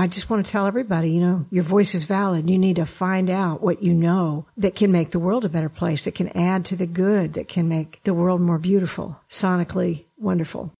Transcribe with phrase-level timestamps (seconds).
[0.00, 2.48] I just want to tell everybody, you know, your voice is valid.
[2.48, 5.68] You need to find out what you know that can make the world a better
[5.68, 10.04] place, that can add to the good, that can make the world more beautiful, sonically
[10.16, 10.72] wonderful.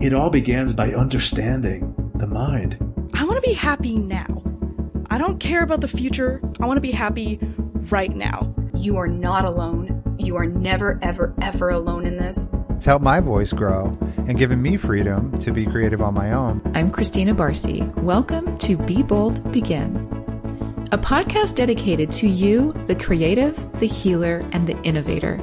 [0.00, 2.76] It all begins by understanding the mind.
[3.14, 4.42] I want to be happy now.
[5.08, 6.40] I don't care about the future.
[6.58, 7.38] I want to be happy
[7.90, 8.52] right now.
[8.74, 10.16] You are not alone.
[10.18, 12.48] You are never, ever, ever alone in this.
[12.82, 13.96] It's helped my voice grow
[14.26, 16.60] and given me freedom to be creative on my own.
[16.74, 17.82] I'm Christina Barcy.
[17.98, 19.94] Welcome to Be Bold, Begin,
[20.90, 25.36] a podcast dedicated to you, the creative, the healer, and the innovator.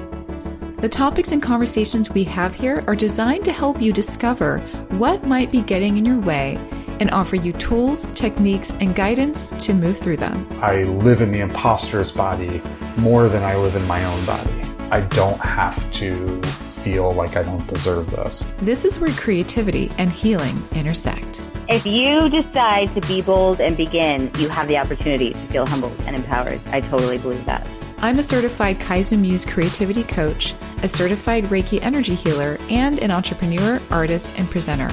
[0.81, 4.59] The topics and conversations we have here are designed to help you discover
[4.97, 6.57] what might be getting in your way
[6.99, 10.45] and offer you tools, techniques, and guidance to move through them.
[10.61, 12.61] I live in the imposter's body
[12.97, 14.61] more than I live in my own body.
[14.91, 16.41] I don't have to
[16.83, 18.45] feel like I don't deserve this.
[18.59, 21.41] This is where creativity and healing intersect.
[21.67, 25.95] If you decide to be bold and begin, you have the opportunity to feel humbled
[26.07, 26.61] and empowered.
[26.67, 27.67] I totally believe that.
[27.99, 33.79] I'm a certified Kaizen Muse creativity coach, a certified Reiki energy healer, and an entrepreneur,
[33.91, 34.89] artist, and presenter.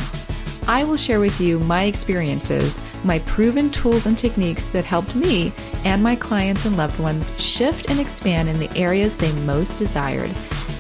[0.69, 5.53] I will share with you my experiences, my proven tools and techniques that helped me
[5.85, 10.31] and my clients and loved ones shift and expand in the areas they most desired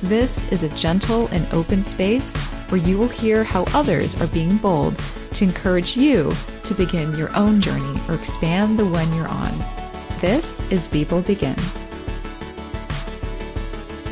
[0.02, 2.36] this is a gentle and open space
[2.70, 4.96] where you will hear how others are being bold
[5.32, 6.32] to encourage you
[6.64, 9.52] to begin your own journey or expand the one you're on.
[10.20, 11.56] This is Be Bold Begin.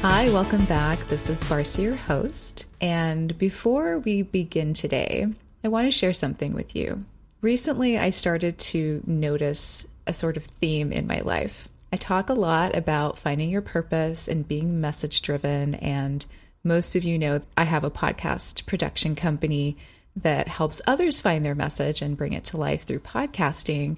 [0.01, 0.99] Hi, welcome back.
[1.09, 2.65] This is Barcy, your host.
[2.81, 5.29] And before we begin today,
[5.65, 7.07] I want to share something with you.
[7.41, 11.71] Recently, I started to notice a sort of theme in my life.
[11.91, 15.75] I talk a lot about finding your purpose and being message driven.
[15.77, 16.27] And
[16.65, 19.77] most of you know I have a podcast production company
[20.17, 23.97] that helps others find their message and bring it to life through podcasting.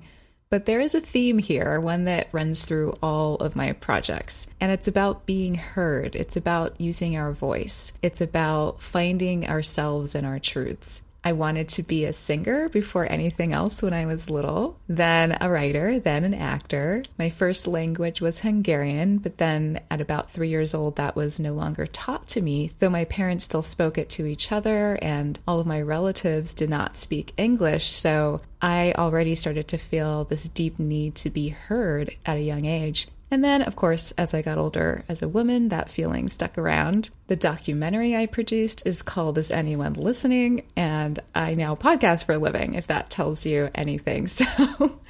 [0.50, 4.47] But there is a theme here, one that runs through all of my projects.
[4.61, 6.15] And it's about being heard.
[6.15, 7.93] It's about using our voice.
[8.03, 11.03] It's about finding ourselves and our truths.
[11.26, 15.50] I wanted to be a singer before anything else when I was little, then a
[15.50, 17.03] writer, then an actor.
[17.19, 21.53] My first language was Hungarian, but then at about three years old, that was no
[21.53, 25.59] longer taught to me, though my parents still spoke it to each other and all
[25.59, 27.91] of my relatives did not speak English.
[27.91, 32.66] So I already started to feel this deep need to be heard at a young
[32.66, 33.08] age.
[33.31, 37.10] And then, of course, as I got older as a woman, that feeling stuck around.
[37.26, 40.64] The documentary I produced is called Is Anyone Listening?
[40.76, 44.28] And I now podcast for a living, if that tells you anything.
[44.37, 45.00] So,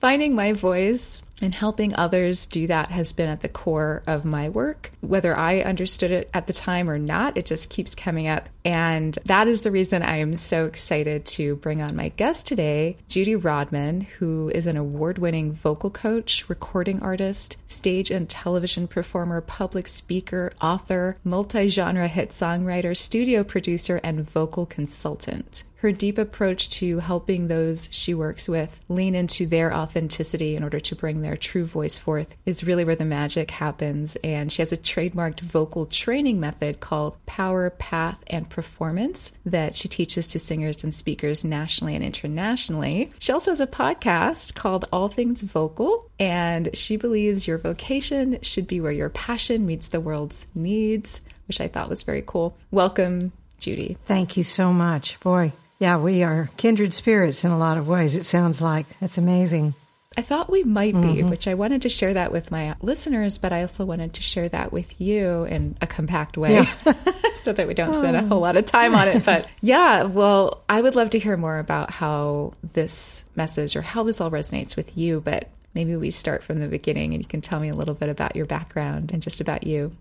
[0.00, 4.48] finding my voice and helping others do that has been at the core of my
[4.48, 4.90] work.
[5.00, 8.48] Whether I understood it at the time or not, it just keeps coming up.
[8.64, 12.96] And that is the reason I am so excited to bring on my guest today,
[13.08, 19.40] Judy Rodman, who is an award winning vocal coach, recording artist, stage and television performer,
[19.40, 25.62] public speaker, author, multi genre hit songwriter, studio producer, and vocal consultant.
[25.80, 30.80] Her deep approach to helping those she works with lean into their authenticity in order
[30.80, 34.16] to bring their true voice forth is really where the magic happens.
[34.24, 39.86] And she has a trademarked vocal training method called Power, Path, and Performance that she
[39.86, 43.10] teaches to singers and speakers nationally and internationally.
[43.20, 48.66] She also has a podcast called All Things Vocal, and she believes your vocation should
[48.66, 52.56] be where your passion meets the world's needs, which I thought was very cool.
[52.72, 53.96] Welcome, Judy.
[54.06, 55.20] Thank you so much.
[55.20, 58.86] Boy, yeah, we are kindred spirits in a lot of ways, it sounds like.
[59.00, 59.74] That's amazing.
[60.16, 61.28] I thought we might be, mm-hmm.
[61.28, 64.48] which I wanted to share that with my listeners, but I also wanted to share
[64.48, 66.94] that with you in a compact way yeah.
[67.36, 69.24] so that we don't spend a whole lot of time on it.
[69.24, 74.02] But yeah, well, I would love to hear more about how this message or how
[74.02, 75.20] this all resonates with you.
[75.20, 78.08] But maybe we start from the beginning and you can tell me a little bit
[78.08, 79.92] about your background and just about you.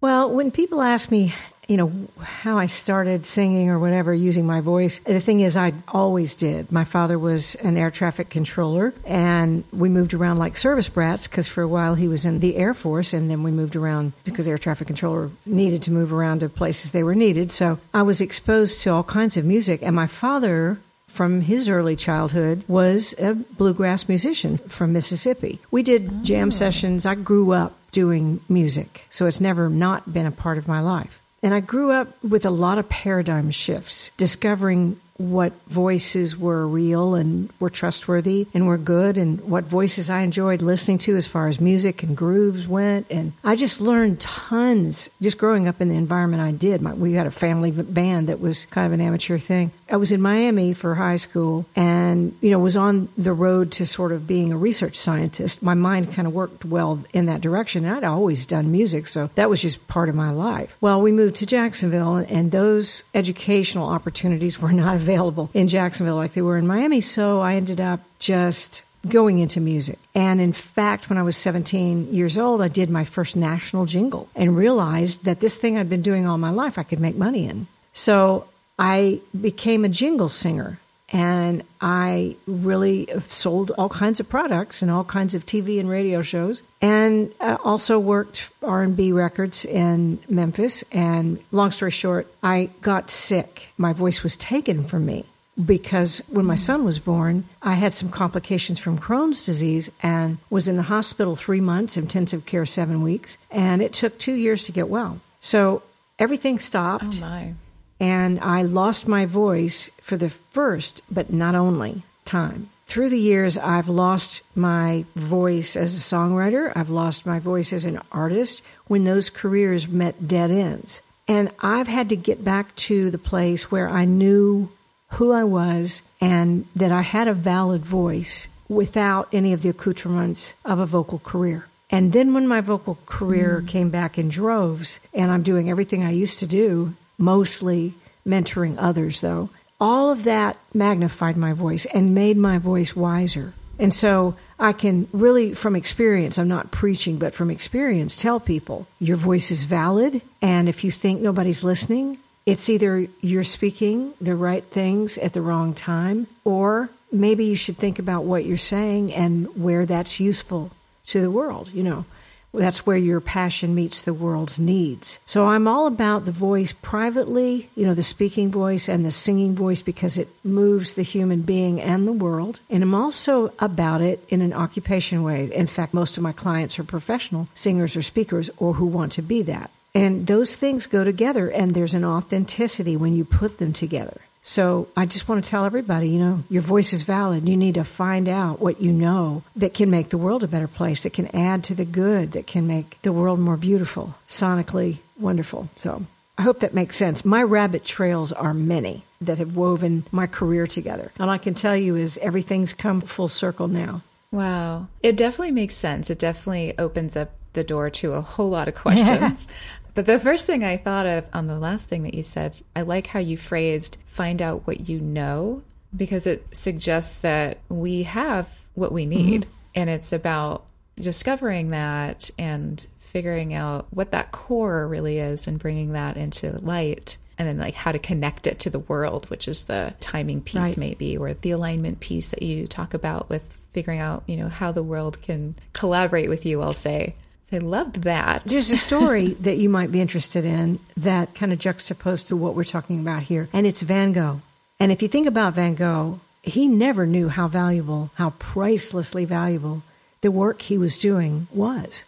[0.00, 1.34] Well, when people ask me,
[1.68, 5.00] you know, how I started singing or whatever using my voice.
[5.00, 6.70] The thing is, I always did.
[6.70, 11.48] My father was an air traffic controller, and we moved around like service brats because
[11.48, 14.46] for a while he was in the Air Force, and then we moved around because
[14.46, 17.50] air traffic controller needed to move around to places they were needed.
[17.50, 20.78] So I was exposed to all kinds of music, and my father
[21.08, 25.58] from his early childhood was a bluegrass musician from Mississippi.
[25.70, 26.50] We did jam oh.
[26.50, 27.06] sessions.
[27.06, 31.18] I grew up doing music, so it's never not been a part of my life.
[31.42, 37.14] And I grew up with a lot of paradigm shifts, discovering what voices were real
[37.14, 41.48] and were trustworthy and were good and what voices I enjoyed listening to as far
[41.48, 43.10] as music and grooves went.
[43.10, 46.82] And I just learned tons just growing up in the environment I did.
[46.82, 49.70] My, we had a family band that was kind of an amateur thing.
[49.90, 53.86] I was in Miami for high school and, you know, was on the road to
[53.86, 55.62] sort of being a research scientist.
[55.62, 57.84] My mind kind of worked well in that direction.
[57.84, 60.76] And I'd always done music, so that was just part of my life.
[60.80, 66.34] Well, we moved to Jacksonville and those educational opportunities were not available in Jacksonville like
[66.34, 67.00] they were in Miami.
[67.00, 69.98] So I ended up just going into music.
[70.16, 74.28] And in fact, when I was 17 years old, I did my first national jingle
[74.34, 77.46] and realized that this thing I'd been doing all my life, I could make money
[77.46, 77.68] in.
[77.92, 78.48] So
[78.80, 80.80] I became a jingle singer
[81.10, 86.22] and I really sold all kinds of products and all kinds of TV and radio
[86.22, 90.82] shows, and uh, also worked R and B records in Memphis.
[90.90, 93.68] And long story short, I got sick.
[93.78, 95.24] My voice was taken from me
[95.64, 100.68] because when my son was born, I had some complications from Crohn's disease and was
[100.68, 104.72] in the hospital three months, intensive care seven weeks, and it took two years to
[104.72, 105.20] get well.
[105.40, 105.82] So
[106.18, 107.18] everything stopped.
[107.18, 107.54] Oh my
[108.00, 112.70] and I lost my voice for the first, but not only, time.
[112.86, 117.84] Through the years, I've lost my voice as a songwriter, I've lost my voice as
[117.84, 121.00] an artist when those careers met dead ends.
[121.26, 124.70] And I've had to get back to the place where I knew
[125.12, 130.54] who I was and that I had a valid voice without any of the accoutrements
[130.64, 131.66] of a vocal career.
[131.90, 133.68] And then when my vocal career mm.
[133.68, 137.94] came back in droves and I'm doing everything I used to do mostly
[138.26, 139.50] mentoring others, though.
[139.80, 143.52] All of that magnified my voice and made my voice wiser.
[143.78, 148.86] And so I can really, from experience, I'm not preaching, but from experience, tell people
[148.98, 150.22] your voice is valid.
[150.40, 155.42] And if you think nobody's listening, it's either you're speaking the right things at the
[155.42, 160.70] wrong time, or maybe you should think about what you're saying and where that's useful
[161.08, 162.04] to the world, you know.
[162.52, 165.18] That's where your passion meets the world's needs.
[165.26, 169.54] So I'm all about the voice privately, you know, the speaking voice and the singing
[169.54, 172.60] voice because it moves the human being and the world.
[172.70, 175.52] And I'm also about it in an occupation way.
[175.52, 179.22] In fact, most of my clients are professional singers or speakers or who want to
[179.22, 179.70] be that.
[179.94, 184.20] And those things go together, and there's an authenticity when you put them together.
[184.46, 187.48] So I just want to tell everybody, you know, your voice is valid.
[187.48, 190.68] You need to find out what you know that can make the world a better
[190.68, 194.98] place, that can add to the good, that can make the world more beautiful, sonically
[195.18, 195.68] wonderful.
[195.78, 196.06] So
[196.38, 197.24] I hope that makes sense.
[197.24, 201.10] My rabbit trails are many that have woven my career together.
[201.18, 204.02] And I can tell you is everything's come full circle now.
[204.30, 204.86] Wow.
[205.02, 206.08] It definitely makes sense.
[206.08, 209.48] It definitely opens up the door to a whole lot of questions.
[209.96, 212.82] But the first thing I thought of on the last thing that you said, I
[212.82, 215.62] like how you phrased find out what you know
[215.96, 219.42] because it suggests that we have what we need.
[219.42, 219.50] Mm-hmm.
[219.74, 220.66] And it's about
[220.96, 227.16] discovering that and figuring out what that core really is and bringing that into light
[227.38, 230.56] and then like how to connect it to the world which is the timing piece
[230.56, 230.76] right.
[230.76, 234.72] maybe or the alignment piece that you talk about with figuring out you know how
[234.72, 237.14] the world can collaborate with you i'll say
[237.52, 238.42] I loved that.
[238.44, 242.54] There's a story that you might be interested in that kind of juxtaposed to what
[242.54, 244.40] we're talking about here, and it's Van Gogh.
[244.80, 249.82] And if you think about Van Gogh, he never knew how valuable, how pricelessly valuable
[250.20, 252.04] the work he was doing was.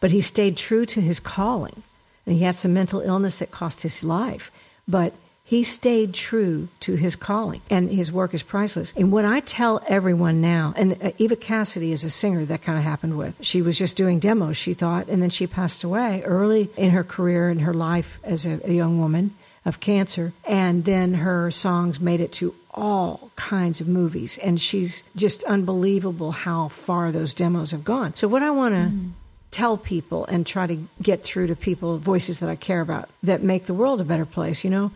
[0.00, 1.82] But he stayed true to his calling.
[2.26, 4.50] And he had some mental illness that cost his life.
[4.88, 5.14] But
[5.46, 8.92] he stayed true to his calling, and his work is priceless.
[8.96, 12.76] And what I tell everyone now, and uh, Eva Cassidy is a singer that kind
[12.76, 13.36] of happened with.
[13.44, 17.04] She was just doing demos, she thought, and then she passed away early in her
[17.04, 20.32] career and her life as a, a young woman of cancer.
[20.48, 24.38] And then her songs made it to all kinds of movies.
[24.38, 28.16] And she's just unbelievable how far those demos have gone.
[28.16, 29.10] So, what I want to mm.
[29.52, 33.44] tell people and try to get through to people, voices that I care about, that
[33.44, 34.90] make the world a better place, you know,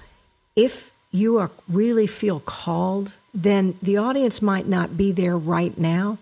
[0.57, 6.19] if you are really feel called, then the audience might not be there right now.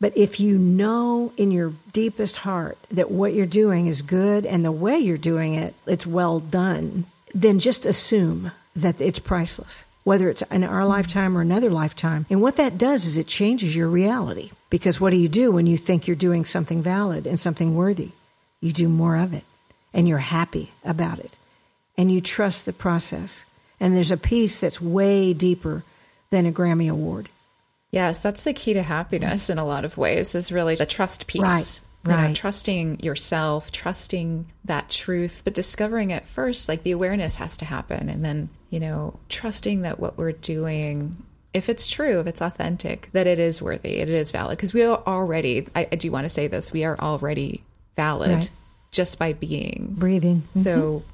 [0.00, 4.64] But if you know in your deepest heart that what you're doing is good and
[4.64, 10.30] the way you're doing it, it's well done, then just assume that it's priceless, whether
[10.30, 12.24] it's in our lifetime or another lifetime.
[12.30, 14.50] And what that does is it changes your reality.
[14.70, 18.12] Because what do you do when you think you're doing something valid and something worthy?
[18.60, 19.44] You do more of it
[19.92, 21.36] and you're happy about it
[21.98, 23.44] and you trust the process
[23.80, 25.82] and there's a peace that's way deeper
[26.30, 27.28] than a Grammy Award.
[27.90, 31.26] Yes, that's the key to happiness in a lot of ways, is really the trust
[31.26, 31.40] piece.
[31.42, 31.80] Right.
[32.02, 37.58] You know, trusting yourself, trusting that truth, but discovering it first, like the awareness has
[37.58, 38.08] to happen.
[38.08, 41.22] And then, you know, trusting that what we're doing,
[41.52, 44.56] if it's true, if it's authentic, that it is worthy, it is valid.
[44.56, 47.62] Because we are already, I, I do want to say this, we are already
[47.96, 48.50] valid Right.
[48.92, 49.94] just by being.
[49.98, 50.44] Breathing.
[50.54, 51.08] So mm-hmm.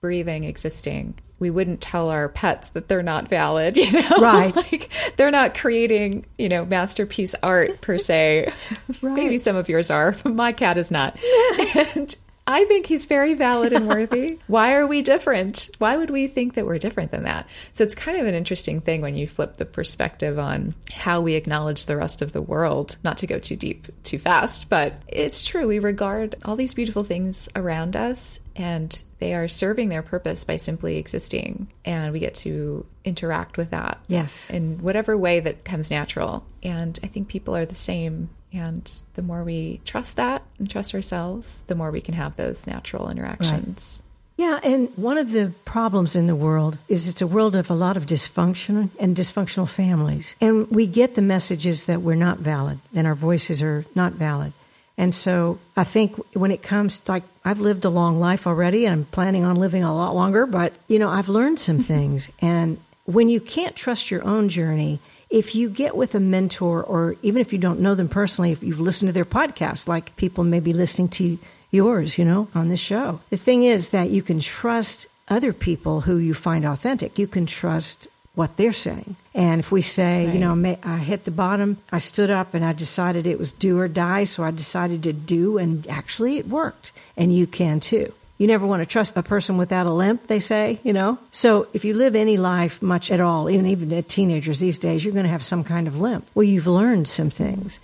[0.00, 1.12] breathing, existing.
[1.42, 4.18] We wouldn't tell our pets that they're not valid, you know?
[4.20, 4.54] Right.
[4.54, 8.52] like they're not creating, you know, masterpiece art per se.
[9.02, 11.18] Maybe some of yours are, but my cat is not.
[11.84, 12.14] and
[12.46, 14.38] I think he's very valid and worthy.
[14.48, 15.70] Why are we different?
[15.78, 17.48] Why would we think that we're different than that?
[17.72, 21.34] So it's kind of an interesting thing when you flip the perspective on how we
[21.34, 22.96] acknowledge the rest of the world.
[23.04, 25.68] Not to go too deep too fast, but it's true.
[25.68, 30.56] We regard all these beautiful things around us and they are serving their purpose by
[30.56, 31.70] simply existing.
[31.84, 34.50] And we get to interact with that Yes.
[34.50, 36.44] in whatever way that comes natural.
[36.62, 38.30] And I think people are the same.
[38.52, 42.66] And the more we trust that and trust ourselves, the more we can have those
[42.66, 44.02] natural interactions.
[44.36, 47.74] Yeah, and one of the problems in the world is it's a world of a
[47.74, 50.34] lot of dysfunction and dysfunctional families.
[50.40, 54.52] And we get the messages that we're not valid and our voices are not valid.
[54.98, 58.92] And so I think when it comes like I've lived a long life already and
[58.92, 62.78] I'm planning on living a lot longer, but you know, I've learned some things and
[63.04, 65.00] when you can't trust your own journey,
[65.32, 68.62] if you get with a mentor or even if you don't know them personally, if
[68.62, 71.38] you've listened to their podcast, like people may be listening to
[71.70, 73.20] yours, you know, on this show.
[73.30, 77.18] The thing is that you can trust other people who you find authentic.
[77.18, 79.16] You can trust what they're saying.
[79.34, 82.74] And if we say, you know, I hit the bottom, I stood up and I
[82.74, 86.92] decided it was do or die, so I decided to do, and actually it worked.
[87.16, 88.12] And you can too.
[88.42, 91.16] You never want to trust a person without a limp, they say, you know?
[91.30, 95.04] So if you live any life much at all, even even at teenagers these days,
[95.04, 96.26] you're going to have some kind of limp.
[96.34, 97.78] Well, you've learned some things.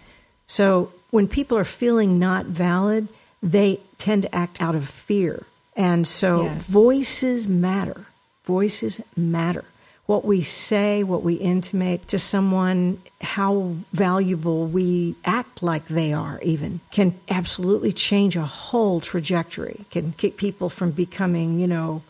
[0.49, 3.07] So when people are feeling not valid,
[3.41, 5.47] they tend to act out of fear.
[5.77, 6.63] And so Yes.
[6.65, 8.07] voices matter.
[8.45, 9.65] Voices matter.
[10.09, 16.41] What we say, what we intimate to someone, how valuable we act like they are,
[16.43, 22.03] even, can absolutely change a whole trajectory, can keep people from becoming, you know,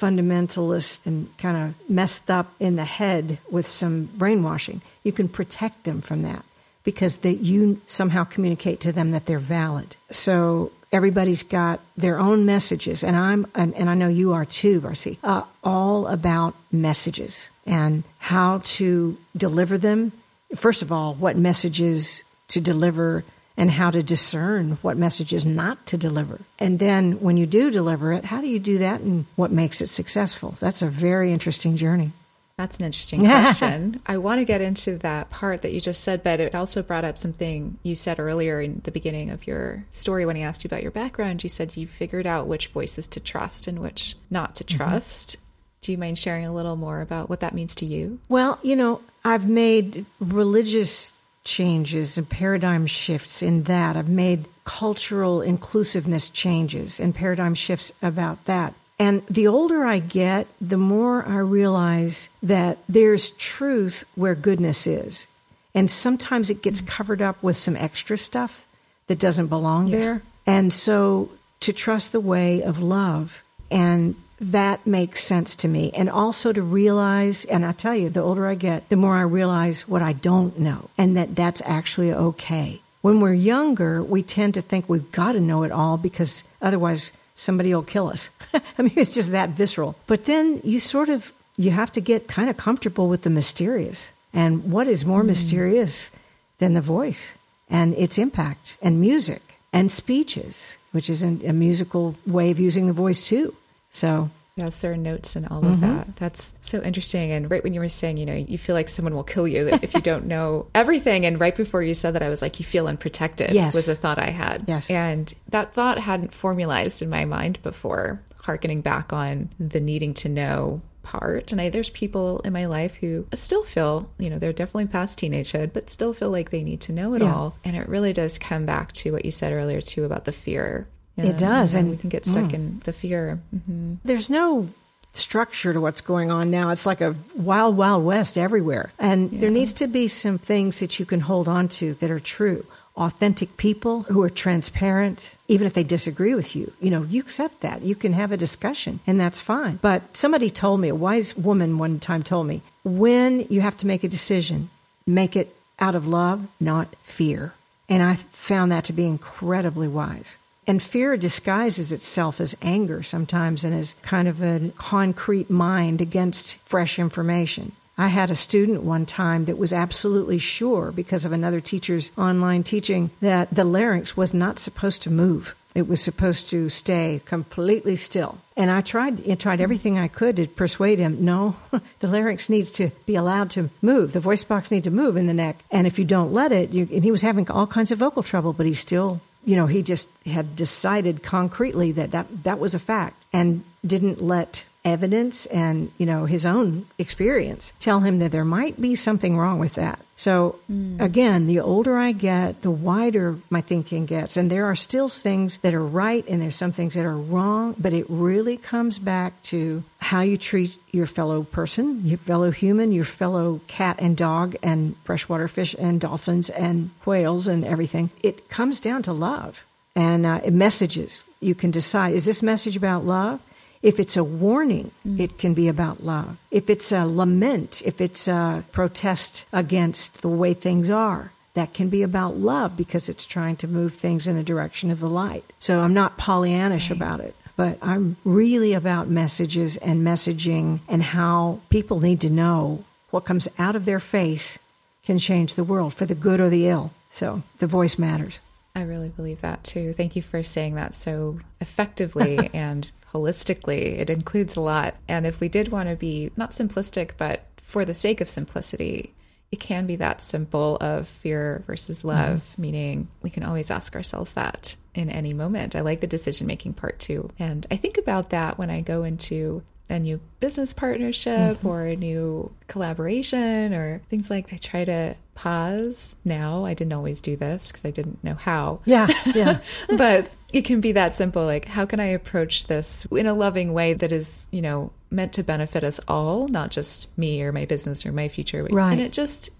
[0.00, 4.80] fundamentalist and kind of messed up in the head with some brainwashing.
[5.02, 6.44] You can protect them from that
[6.84, 9.96] because that you somehow communicate to them that they're valid.
[10.12, 14.80] So everybody's got their own messages, and I'm and, and I know you are too,
[14.80, 15.18] Barcy.
[15.22, 20.12] Uh, all about messages and how to deliver them.
[20.56, 23.24] First of all, what messages to deliver
[23.56, 26.40] and how to discern what messages not to deliver.
[26.58, 29.80] And then when you do deliver it, how do you do that and what makes
[29.80, 30.56] it successful?
[30.60, 32.12] That's a very interesting journey.
[32.60, 34.02] That's an interesting question.
[34.04, 37.06] I want to get into that part that you just said, but it also brought
[37.06, 40.68] up something you said earlier in the beginning of your story when I asked you
[40.68, 41.42] about your background.
[41.42, 44.76] You said you figured out which voices to trust and which not to mm-hmm.
[44.76, 45.36] trust.
[45.80, 48.20] Do you mind sharing a little more about what that means to you?
[48.28, 51.12] Well, you know, I've made religious
[51.44, 53.96] changes and paradigm shifts in that.
[53.96, 58.74] I've made cultural inclusiveness changes and paradigm shifts about that.
[59.00, 65.26] And the older I get, the more I realize that there's truth where goodness is.
[65.74, 68.62] And sometimes it gets covered up with some extra stuff
[69.06, 70.20] that doesn't belong there.
[70.46, 71.30] And so
[71.60, 75.92] to trust the way of love and that makes sense to me.
[75.92, 79.22] And also to realize, and I tell you, the older I get, the more I
[79.22, 82.82] realize what I don't know and that that's actually okay.
[83.00, 87.12] When we're younger, we tend to think we've got to know it all because otherwise
[87.40, 88.28] somebody will kill us.
[88.54, 89.96] I mean, it's just that visceral.
[90.06, 94.10] But then you sort of, you have to get kind of comfortable with the mysterious.
[94.32, 95.28] And what is more hmm.
[95.28, 96.10] mysterious
[96.58, 97.34] than the voice
[97.68, 102.86] and its impact and music and speeches, which is an- a musical way of using
[102.86, 103.54] the voice too.
[103.90, 105.80] So Yes, there are notes and all of mm-hmm.
[105.80, 106.16] that.
[106.16, 107.30] That's so interesting.
[107.32, 109.68] And right when you were saying, you know, you feel like someone will kill you
[109.68, 111.24] if you don't know everything.
[111.24, 113.52] And right before you said that, I was like, you feel unprotected.
[113.52, 113.74] Yes.
[113.74, 114.64] was a thought I had.
[114.66, 114.90] Yes.
[114.90, 118.20] and that thought hadn't formalized in my mind before.
[118.42, 121.52] Harkening back on the needing to know part.
[121.52, 125.18] And I, there's people in my life who still feel, you know, they're definitely past
[125.18, 127.34] teenagehood, but still feel like they need to know it Yeah.
[127.34, 127.56] all.
[127.64, 130.88] And it really does come back to what you said earlier too about the fear.
[131.16, 133.38] It does, and- we can get stuck in the fear.
[133.66, 134.68] hmm there's no
[135.12, 136.70] structure to what's going on now.
[136.70, 138.92] It's like a wild, wild west everywhere.
[138.98, 142.20] And there needs to be some things that you can hold on to that are
[142.20, 142.64] true.
[142.96, 146.72] Authentic people who are transparent, even if they disagree with you.
[146.80, 147.82] You know, you accept that.
[147.82, 149.78] You can have a discussion, and that's fine.
[149.82, 153.86] But somebody told me, a wise woman one time told me, when you have to
[153.86, 154.70] make a decision,
[155.06, 157.52] make it out of love, not fear.
[157.88, 160.36] And I found that to be incredibly wise.
[160.66, 166.56] And fear disguises itself as anger sometimes and as kind of a concrete mind against
[166.58, 167.72] fresh information.
[168.00, 172.62] I had a student one time that was absolutely sure, because of another teacher's online
[172.62, 175.54] teaching, that the larynx was not supposed to move.
[175.74, 178.38] It was supposed to stay completely still.
[178.56, 181.56] And I tried I tried everything I could to persuade him, no,
[182.00, 184.12] the larynx needs to be allowed to move.
[184.12, 185.62] The voice box needs to move in the neck.
[185.70, 188.22] And if you don't let it, you, and he was having all kinds of vocal
[188.22, 192.74] trouble, but he still, you know, he just had decided concretely that that, that was
[192.74, 198.32] a fact and didn't let evidence and you know his own experience tell him that
[198.32, 199.98] there might be something wrong with that.
[200.16, 201.00] So mm.
[201.00, 204.36] again the older i get the wider my thinking gets.
[204.36, 207.74] And there are still things that are right and there's some things that are wrong
[207.78, 212.92] but it really comes back to how you treat your fellow person your fellow human
[212.92, 218.10] your fellow cat and dog and freshwater fish and dolphins and whales and everything.
[218.22, 219.64] It comes down to love.
[219.96, 221.24] And uh, messages.
[221.40, 223.40] You can decide is this message about love
[223.82, 225.18] if it's a warning, mm.
[225.18, 226.36] it can be about love.
[226.50, 231.88] If it's a lament, if it's a protest against the way things are, that can
[231.88, 235.44] be about love because it's trying to move things in the direction of the light.
[235.58, 236.96] So I'm not Pollyannish right.
[236.96, 242.84] about it, but I'm really about messages and messaging and how people need to know
[243.10, 244.58] what comes out of their face
[245.04, 246.92] can change the world for the good or the ill.
[247.10, 248.38] So the voice matters.
[248.76, 249.92] I really believe that too.
[249.92, 253.98] Thank you for saying that so effectively and holistically.
[253.98, 254.94] It includes a lot.
[255.08, 259.14] And if we did want to be not simplistic, but for the sake of simplicity,
[259.52, 262.62] it can be that simple of fear versus love, mm-hmm.
[262.62, 265.74] meaning we can always ask ourselves that in any moment.
[265.74, 267.30] I like the decision making part too.
[267.38, 271.66] And I think about that when I go into a new business partnership mm-hmm.
[271.66, 276.64] or a new collaboration or things like I try to pause now.
[276.64, 278.80] I didn't always do this because I didn't know how.
[278.84, 279.58] Yeah, yeah.
[279.96, 281.44] but it can be that simple.
[281.44, 285.32] Like, how can I approach this in a loving way that is, you know, meant
[285.34, 288.64] to benefit us all, not just me or my business or my future.
[288.64, 288.92] Right.
[288.92, 289.50] And it just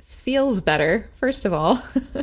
[0.00, 1.82] feels better, first of all.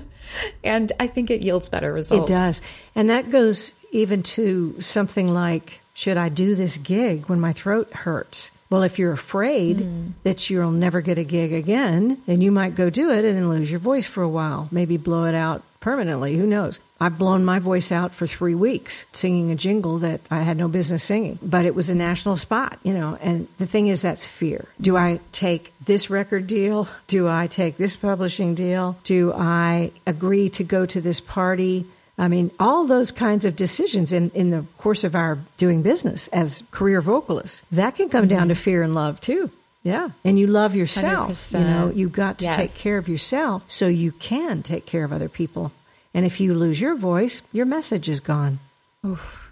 [0.64, 2.30] and I think it yields better results.
[2.30, 2.62] It does.
[2.96, 7.92] And that goes even to something like should I do this gig when my throat
[7.92, 8.52] hurts?
[8.70, 10.12] Well, if you're afraid mm.
[10.24, 13.50] that you'll never get a gig again, then you might go do it and then
[13.50, 16.36] lose your voice for a while, maybe blow it out permanently.
[16.36, 16.82] Who knows?
[17.00, 20.68] I've blown my voice out for three weeks singing a jingle that I had no
[20.68, 23.18] business singing, but it was a national spot, you know.
[23.22, 24.66] And the thing is, that's fear.
[24.82, 26.90] Do I take this record deal?
[27.08, 28.98] Do I take this publishing deal?
[29.04, 31.86] Do I agree to go to this party?
[32.18, 36.28] I mean, all those kinds of decisions in, in the course of our doing business
[36.30, 38.38] as career vocalists, that can come mm-hmm.
[38.38, 39.52] down to fear and love too.
[39.84, 40.10] Yeah.
[40.26, 41.32] And you love yourself.
[41.32, 41.60] 100%.
[41.60, 42.56] You know, you've got to yes.
[42.56, 45.72] take care of yourself so you can take care of other people.
[46.14, 48.60] And if you lose your voice, your message is gone.
[49.06, 49.52] Oof.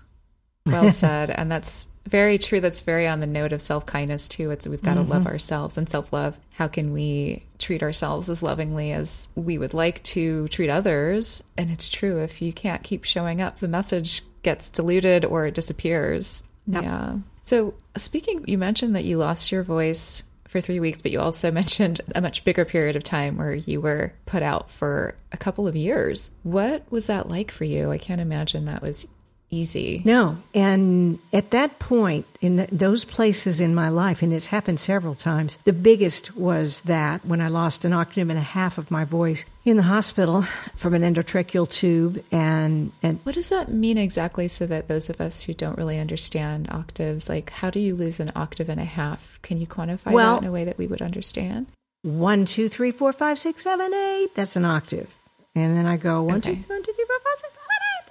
[0.65, 1.29] Well said.
[1.29, 2.59] and that's very true.
[2.59, 4.51] That's very on the note of self kindness too.
[4.51, 5.07] It's we've got mm-hmm.
[5.07, 6.37] to love ourselves and self love.
[6.55, 11.43] How can we treat ourselves as lovingly as we would like to treat others?
[11.57, 12.19] And it's true.
[12.19, 16.43] If you can't keep showing up, the message gets diluted or it disappears.
[16.67, 16.83] Yep.
[16.83, 17.17] Yeah.
[17.43, 21.51] So speaking, you mentioned that you lost your voice for three weeks, but you also
[21.61, 25.67] mentioned a much bigger period of time where you were put out for a couple
[25.67, 26.29] of years.
[26.43, 27.91] What was that like for you?
[27.91, 29.07] I can't imagine that was
[29.49, 30.01] easy.
[30.05, 30.37] No.
[30.53, 35.57] And at that point, in those places in my life, and it's happened several times,
[35.63, 39.45] the biggest was that when I lost an octave and a half of my voice
[39.63, 42.23] in the hospital from an endotracheal tube.
[42.31, 45.99] And, and what does that mean exactly so that those of us who don't really
[45.99, 49.39] understand octaves, like how do you lose an octave and a half?
[49.41, 51.67] Can you quantify well, that in a way that we would understand?
[52.03, 54.35] One, two, three, four, five, six, seven, eight.
[54.35, 55.09] That's an octave.
[55.55, 56.55] And then I go one, okay.
[56.55, 57.04] two, one, two, three, four, five, six,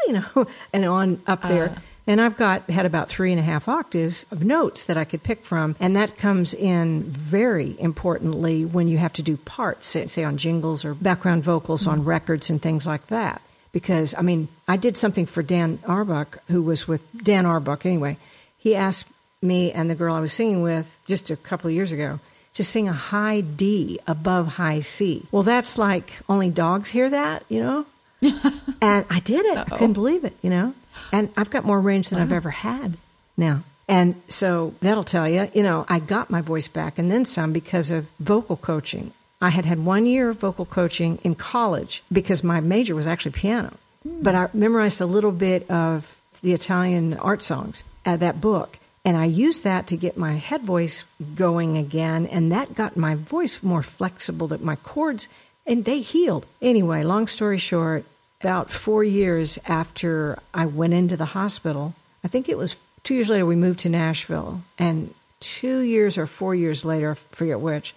[0.06, 1.70] you know, and on up there.
[1.70, 1.78] Uh.
[2.06, 5.22] And I've got had about three and a half octaves of notes that I could
[5.22, 10.06] pick from, and that comes in very importantly when you have to do parts, say,
[10.06, 11.92] say on jingles or background vocals mm-hmm.
[11.92, 13.40] on records and things like that.
[13.72, 18.18] Because I mean, I did something for Dan Auerbach, who was with Dan Auerbach anyway.
[18.58, 19.08] He asked
[19.40, 22.20] me and the girl I was singing with just a couple of years ago
[22.54, 25.26] to sing a high D above high C.
[25.30, 27.86] Well, that's like only dogs hear that, you know?
[28.80, 29.56] and I did it.
[29.56, 29.74] Uh-oh.
[29.74, 30.74] I couldn't believe it, you know.
[31.12, 32.24] And I've got more range than wow.
[32.24, 32.96] I've ever had
[33.36, 33.62] now.
[33.88, 37.52] And so that'll tell you, you know, I got my voice back and then some
[37.52, 39.12] because of vocal coaching.
[39.42, 43.32] I had had one year of vocal coaching in college because my major was actually
[43.32, 43.74] piano.
[44.06, 44.22] Mm.
[44.22, 48.78] But I memorized a little bit of the Italian art songs, uh, that book.
[49.04, 52.26] And I used that to get my head voice going again.
[52.26, 55.28] And that got my voice more flexible, that my chords
[55.66, 56.46] and they healed.
[56.62, 58.04] Anyway, long story short,
[58.44, 63.30] about four years after I went into the hospital, I think it was two years
[63.30, 64.60] later, we moved to Nashville.
[64.78, 67.94] And two years or four years later, I forget which,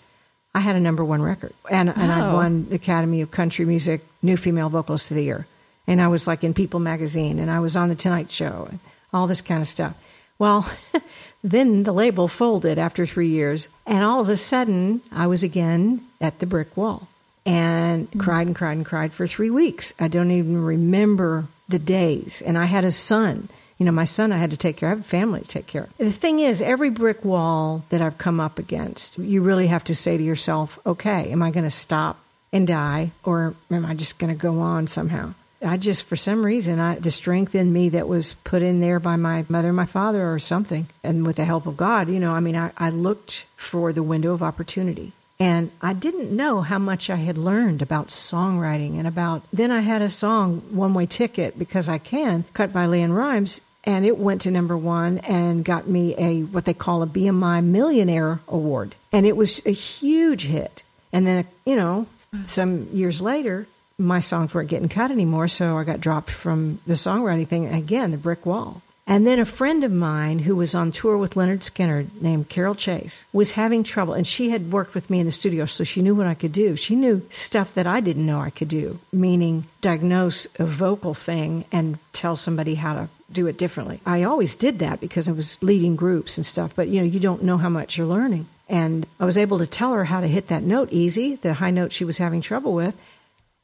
[0.55, 1.51] I had a number one record.
[1.69, 2.35] And, and I oh.
[2.35, 5.45] won the Academy of Country Music New Female Vocalist of the Year.
[5.85, 8.79] And I was like in People magazine and I was on The Tonight Show and
[9.11, 9.97] all this kind of stuff.
[10.39, 10.71] Well,
[11.43, 13.67] then the label folded after three years.
[13.85, 17.09] And all of a sudden, I was again at the brick wall
[17.47, 18.19] and mm-hmm.
[18.19, 19.93] cried and cried and cried for three weeks.
[19.99, 22.43] I don't even remember the days.
[22.45, 23.49] And I had a son.
[23.77, 24.97] You know, my son I had to take care of.
[24.97, 25.97] I have a family to take care of.
[25.97, 29.95] The thing is, every brick wall that I've come up against, you really have to
[29.95, 32.19] say to yourself, okay, am I going to stop
[32.51, 35.33] and die or am I just going to go on somehow?
[35.63, 38.99] I just, for some reason, I, the strength in me that was put in there
[38.99, 42.19] by my mother and my father or something, and with the help of God, you
[42.19, 45.13] know, I mean, I, I looked for the window of opportunity.
[45.39, 49.43] And I didn't know how much I had learned about songwriting and about.
[49.53, 53.61] Then I had a song, One Way Ticket, because I can, cut by LeAnn Rimes,
[53.83, 57.63] and it went to number one and got me a what they call a BMI
[57.63, 58.95] Millionaire Award.
[59.13, 60.83] And it was a huge hit.
[61.13, 62.07] And then, you know,
[62.45, 66.93] some years later, my songs weren't getting cut anymore, so I got dropped from the
[66.93, 68.81] songwriting thing again, the brick wall.
[69.09, 72.75] And then a friend of mine who was on tour with Lynyrd Skynyrd named Carol
[72.75, 74.13] Chase was having trouble.
[74.13, 76.51] And she had worked with me in the studio, so she knew what I could
[76.51, 76.75] do.
[76.75, 81.63] She knew stuff that I didn't know I could do, meaning diagnose a vocal thing
[81.71, 84.01] and tell somebody how to do it differently.
[84.05, 87.21] I always did that because I was leading groups and stuff, but you know, you
[87.21, 88.47] don't know how much you're learning.
[88.67, 91.71] And I was able to tell her how to hit that note easy, the high
[91.71, 92.95] note she was having trouble with.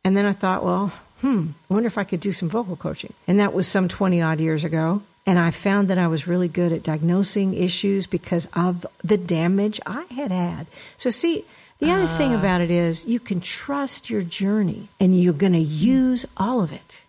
[0.05, 3.13] And then I thought, well, hmm, I wonder if I could do some vocal coaching.
[3.27, 5.01] And that was some 20 odd years ago.
[5.25, 9.79] And I found that I was really good at diagnosing issues because of the damage
[9.85, 10.67] I had had.
[10.97, 11.45] So, see,
[11.79, 12.39] the other thing ah.
[12.39, 16.73] about it is you can trust your journey and you're going to use all of
[16.73, 17.01] it.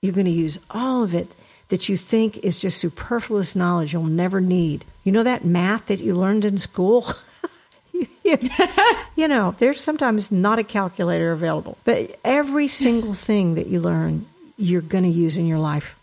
[0.00, 1.28] You're going to use all of it
[1.68, 4.84] that you think is just superfluous knowledge you'll never need.
[5.04, 7.06] You know that math that you learned in school?
[9.16, 14.26] you know, there's sometimes not a calculator available, but every single thing that you learn,
[14.56, 15.96] you're going to use in your life.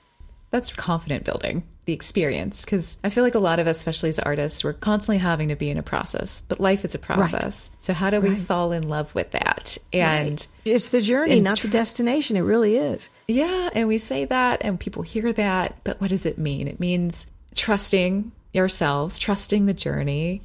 [0.49, 2.63] That's confident building, the experience.
[2.63, 5.55] Because I feel like a lot of us, especially as artists, we're constantly having to
[5.55, 7.69] be in a process, but life is a process.
[7.79, 8.37] So, how do we Right.
[8.37, 9.77] fall in love with that?
[9.91, 12.37] And It's the journey, not the destination.
[12.37, 13.09] It really is.
[13.27, 16.67] yeah, and we say that and people hear that, but what does it mean?
[16.69, 20.41] It means trusting yourselves, trusting the journey,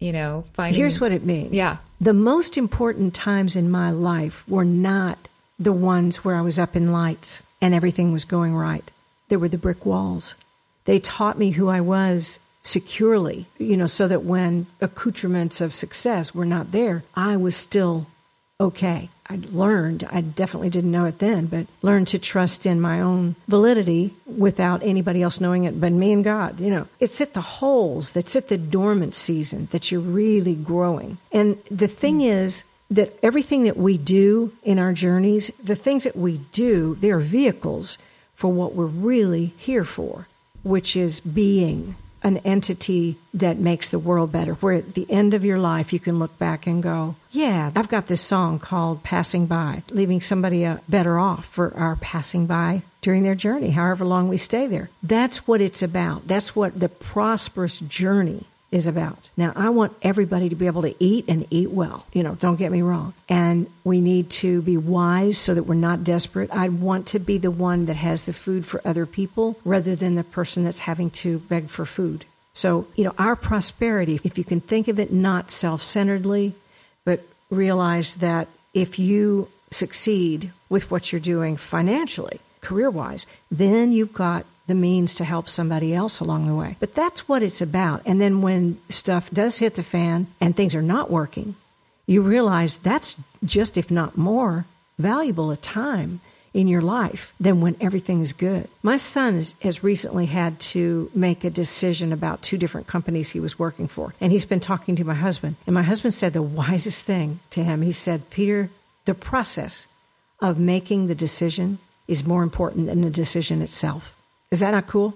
[0.00, 0.76] you know, finding.
[0.80, 1.54] Here's what it means.
[1.54, 1.76] Yeah.
[2.00, 6.74] The most important times in my life were not the ones where I was up
[6.74, 8.90] in lights and everything was going right.
[9.28, 10.34] There were the brick walls.
[10.84, 16.34] They taught me who I was securely, you know, so that when accoutrements of success
[16.34, 18.06] were not there, I was still
[18.60, 19.10] okay.
[19.28, 23.36] I learned, I definitely didn't know it then, but learned to trust in my own
[23.48, 26.60] validity without anybody else knowing it but me and God.
[26.60, 31.16] You know, it's at the holes, that's at the dormant season that you're really growing.
[31.32, 36.16] And the thing is that everything that we do in our journeys, the things that
[36.16, 37.96] we do, they're vehicles
[38.34, 40.26] for what we're really here for,
[40.62, 44.54] which is being an entity that makes the world better.
[44.54, 47.88] Where at the end of your life, you can look back and go, Yeah, I've
[47.88, 52.82] got this song called Passing By, leaving somebody uh, better off for our passing by
[53.02, 54.88] during their journey, however long we stay there.
[55.02, 56.26] That's what it's about.
[56.26, 59.30] That's what the prosperous journey is about.
[59.36, 62.06] Now, I want everybody to be able to eat and eat well.
[62.12, 63.14] You know, don't get me wrong.
[63.28, 66.50] And we need to be wise so that we're not desperate.
[66.50, 70.16] I want to be the one that has the food for other people rather than
[70.16, 72.24] the person that's having to beg for food.
[72.52, 76.54] So, you know, our prosperity, if you can think of it not self centeredly,
[77.04, 84.12] but realize that if you succeed with what you're doing financially, career wise, then you've
[84.12, 86.76] got the means to help somebody else along the way.
[86.80, 88.02] But that's what it's about.
[88.06, 91.54] And then when stuff does hit the fan and things are not working,
[92.06, 94.66] you realize that's just, if not more,
[94.98, 96.20] valuable a time
[96.54, 98.68] in your life than when everything is good.
[98.82, 103.40] My son is, has recently had to make a decision about two different companies he
[103.40, 104.14] was working for.
[104.20, 105.56] And he's been talking to my husband.
[105.66, 107.82] And my husband said the wisest thing to him.
[107.82, 108.70] He said, Peter,
[109.04, 109.88] the process
[110.40, 114.13] of making the decision is more important than the decision itself.
[114.54, 115.14] Is that not cool?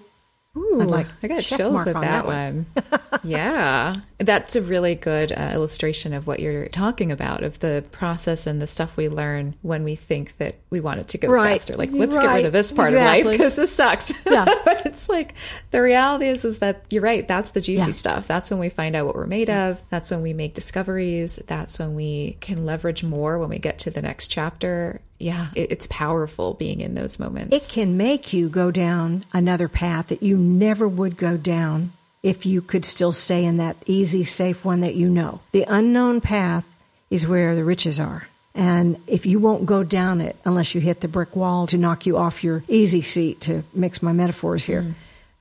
[0.56, 2.66] Ooh, like I got chills with on that, that one.
[2.74, 3.20] one.
[3.22, 3.96] yeah.
[4.18, 8.60] That's a really good uh, illustration of what you're talking about of the process and
[8.60, 11.60] the stuff we learn when we think that we want it to go Right.
[11.60, 11.76] faster.
[11.76, 14.12] Like, let's get rid of this part of life because this sucks.
[14.28, 14.46] Yeah.
[14.64, 15.34] but it's like
[15.70, 17.28] the reality is, is that you're right.
[17.28, 17.92] That's the juicy Yeah.
[17.92, 18.26] stuff.
[18.26, 19.80] That's when we find out what we're made of.
[19.90, 21.36] That's when we make discoveries.
[21.46, 25.02] That's when we can leverage more when we get to the next chapter.
[25.18, 27.54] Yeah, it, it's powerful being in those moments.
[27.54, 32.46] It can make you go down another path that you never would go down if
[32.46, 35.40] you could still stay in that easy, safe one that you know.
[35.52, 36.64] The unknown path
[37.10, 38.28] is where the riches are.
[38.54, 42.06] And if you won't go down it unless you hit the brick wall to knock
[42.06, 44.82] you off your easy seat, to mix my metaphors here,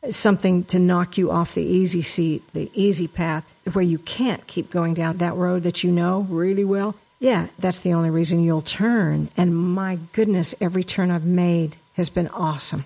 [0.03, 0.13] mm.
[0.13, 4.69] something to knock you off the easy seat, the easy path, where you can't keep
[4.69, 8.62] going down that road that you know really well, yeah, that's the only reason you'll
[8.62, 9.30] turn.
[9.38, 12.86] And my goodness, every turn I've made has been awesome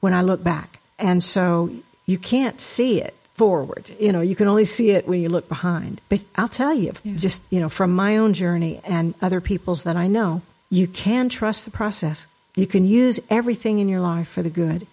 [0.00, 0.80] when I look back.
[0.98, 1.70] And so
[2.06, 3.90] you can't see it forward.
[3.98, 6.02] You know, you can only see it when you look behind.
[6.10, 9.96] But I'll tell you, just, you know, from my own journey and other people's that
[9.96, 12.26] I know, you can trust the process.
[12.54, 14.86] You can use everything in your life for the good.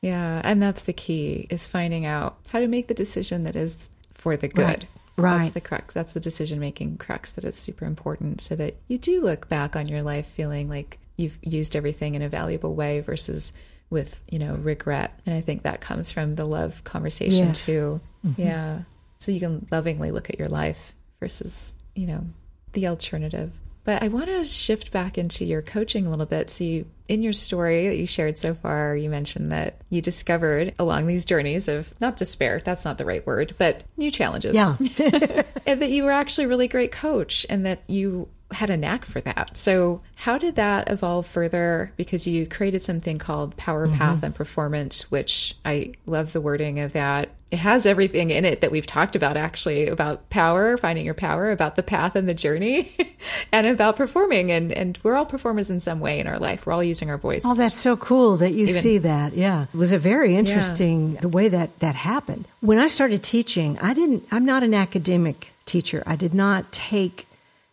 [0.00, 3.88] Yeah, and that's the key is finding out how to make the decision that is
[4.12, 4.62] for the good.
[4.62, 5.42] Right, right.
[5.42, 5.94] That's the crux.
[5.94, 9.76] That's the decision making crux that is super important so that you do look back
[9.76, 13.52] on your life feeling like you've used everything in a valuable way versus
[13.90, 15.18] with, you know, regret.
[15.26, 17.66] And I think that comes from the love conversation Yes.
[17.66, 18.00] too.
[18.26, 18.40] Mm-hmm.
[18.40, 18.82] Yeah.
[19.18, 22.24] So you can lovingly look at your life versus, you know,
[22.72, 23.52] the alternative.
[23.84, 26.50] But I want to shift back into your coaching a little bit.
[26.50, 30.74] So, you, in your story that you shared so far, you mentioned that you discovered
[30.78, 34.54] along these journeys of not despair, that's not the right word, but new challenges.
[34.54, 34.76] Yeah.
[35.66, 39.04] and that you were actually a really great coach and that you had a knack
[39.04, 39.56] for that.
[39.56, 41.92] So, how did that evolve further?
[41.96, 43.96] Because you created something called Power mm-hmm.
[43.96, 47.30] Path and Performance, which I love the wording of that.
[47.50, 51.52] It has everything in it that we've talked about actually about power, finding your power,
[51.52, 52.92] about the path and the journey,
[53.52, 54.50] and about performing.
[54.50, 56.66] And, and we're all performers in some way in our life.
[56.66, 57.42] We're all using our voice.
[57.44, 59.34] Oh, that's so cool that you Even- see that.
[59.34, 59.66] Yeah.
[59.72, 62.46] It was a very interesting the way that that happened.
[62.60, 66.02] When I started teaching, I didn't I'm not an academic teacher.
[66.06, 67.26] I did not take,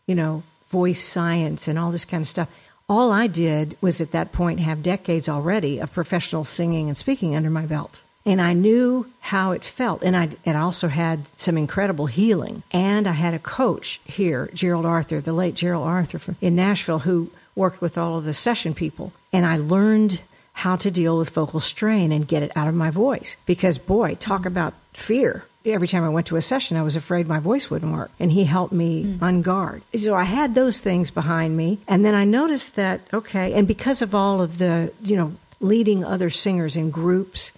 [0.05, 2.49] you know, voice science and all this kind of stuff.
[2.89, 7.36] All I did was at that point have decades already of professional singing and speaking
[7.36, 8.01] under my belt.
[8.25, 10.03] And I knew how it felt.
[10.03, 12.63] And I it also had some incredible healing.
[12.71, 16.99] And I had a coach here, Gerald Arthur, the late Gerald Arthur from, in Nashville,
[16.99, 19.13] who worked with all of the session people.
[19.34, 20.21] And I learned
[20.53, 23.38] how to deal with vocal strain and get it out of my voice.
[23.45, 25.45] Because, boy, talk about fear.
[25.65, 28.12] Every time I went to a session, I was afraid my voice wouldn't work.
[28.19, 29.24] And he helped me hmm.
[29.24, 29.82] unguard.
[29.95, 31.80] So I had those things behind me.
[31.88, 36.04] And then I noticed that, okay, and because of all of the, you know, leading
[36.04, 37.52] other singers in groups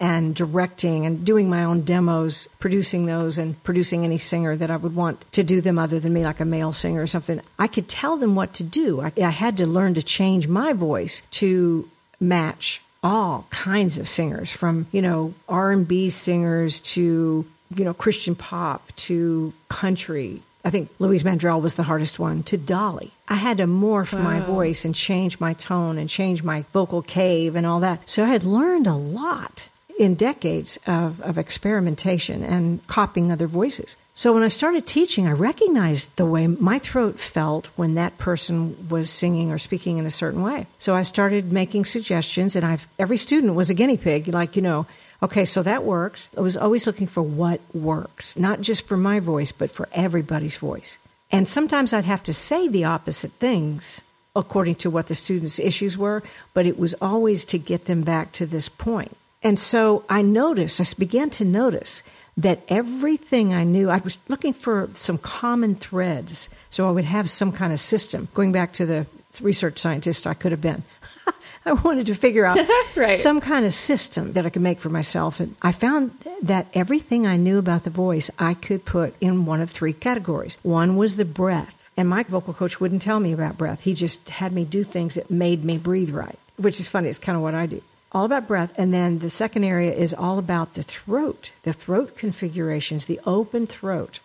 [0.00, 4.76] and directing and doing my own demos, producing those and producing any singer that I
[4.76, 7.40] would want to do them other than me, like a male singer or something.
[7.58, 9.02] I could tell them what to do.
[9.02, 14.50] I, I had to learn to change my voice to match all kinds of singers
[14.50, 20.42] from, you know, R&B singers to, you know, Christian pop to country.
[20.64, 23.12] I think Louise Mandrell was the hardest one to Dolly.
[23.28, 27.56] I had to morph my voice and change my tone and change my vocal cave
[27.56, 28.06] and all that.
[28.08, 29.68] So I had learned a lot
[30.00, 33.98] in decades of, of experimentation and copying other voices.
[34.14, 38.88] So when I started teaching, I recognized the way my throat felt when that person
[38.88, 40.66] was singing or speaking in a certain way.
[40.78, 44.28] So I started making suggestions, and I've every student was a guinea pig.
[44.28, 44.86] Like you know,
[45.22, 46.30] okay, so that works.
[46.34, 50.56] I was always looking for what works, not just for my voice, but for everybody's
[50.56, 50.96] voice.
[51.30, 54.00] And sometimes I'd have to say the opposite things
[54.34, 56.22] according to what the students' issues were,
[56.54, 59.14] but it was always to get them back to this point.
[59.42, 62.02] And so I noticed, I began to notice
[62.36, 67.28] that everything I knew, I was looking for some common threads so I would have
[67.28, 68.28] some kind of system.
[68.34, 69.06] Going back to the
[69.40, 70.82] research scientist I could have been.
[71.66, 72.58] I wanted to figure out
[72.96, 73.20] Right.
[73.20, 75.40] some kind of system that I could make for myself.
[75.40, 79.60] And I found that everything I knew about the voice, I could put in one
[79.60, 80.56] of three categories.
[80.62, 81.74] One was the breath.
[81.96, 83.82] And my vocal coach wouldn't tell me about breath.
[83.82, 87.08] He just had me do things that made me breathe right, which is funny.
[87.08, 87.82] It's kind of what I do.
[88.12, 88.72] All about breath.
[88.76, 93.66] And then the second area is all about the throat, the throat configurations, the open
[93.66, 94.20] throat,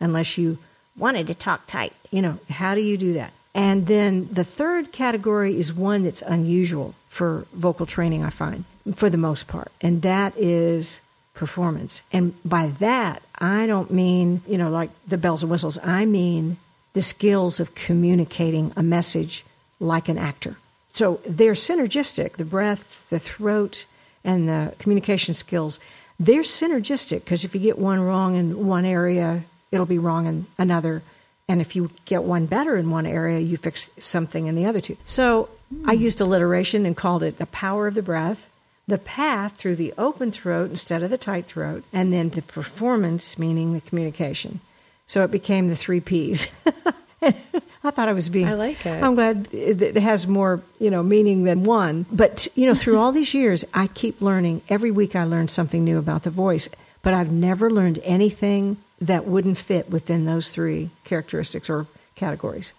[0.00, 0.58] unless you
[0.96, 1.92] wanted to talk tight.
[2.10, 3.32] You know, how do you do that?
[3.54, 9.08] And then the third category is one that's unusual for vocal training, I find, for
[9.08, 9.72] the most part.
[9.80, 11.00] And that is
[11.32, 12.02] performance.
[12.12, 15.78] And by that, I don't mean, you know, like the bells and whistles.
[15.82, 16.58] I mean
[16.92, 19.44] the skills of communicating a message
[19.80, 20.56] like an actor.
[20.96, 23.84] So they're synergistic the breath, the throat,
[24.24, 25.78] and the communication skills,
[26.18, 30.46] they're synergistic because if you get one wrong in one area, it'll be wrong in
[30.56, 31.02] another.
[31.50, 34.80] And if you get one better in one area, you fix something in the other
[34.80, 34.96] two.
[35.04, 35.50] So
[35.84, 36.02] I hmm.
[36.02, 38.48] used alliteration and called it the power of the breath,
[38.88, 43.38] the path through the open throat instead of the tight throat, and then the performance,
[43.38, 44.60] meaning the communication.
[45.06, 46.48] So it became the three P's.
[47.84, 48.46] I thought I was being.
[48.48, 49.02] I like it.
[49.02, 52.06] I'm glad it has more, you know, meaning than one.
[52.12, 54.62] But you know, through all these years, I keep learning.
[54.68, 56.68] Every week, I learn something new about the voice.
[57.02, 61.86] But I've never learned anything that wouldn't fit within those three characteristics or
[62.16, 62.72] categories.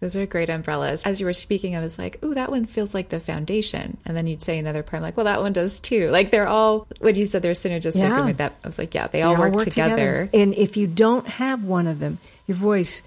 [0.00, 1.02] Those are great umbrellas.
[1.04, 3.96] As you were speaking, I was like, ooh, that one feels like the foundation.
[4.04, 6.10] And then you'd say another part, I'm like, well, that one does too.
[6.10, 8.16] Like they're all, when you said they're synergistic, Yeah.
[8.18, 10.28] and with that, I was like, yeah, they all, work, together.
[10.34, 13.00] And if you don't have one of them, your voice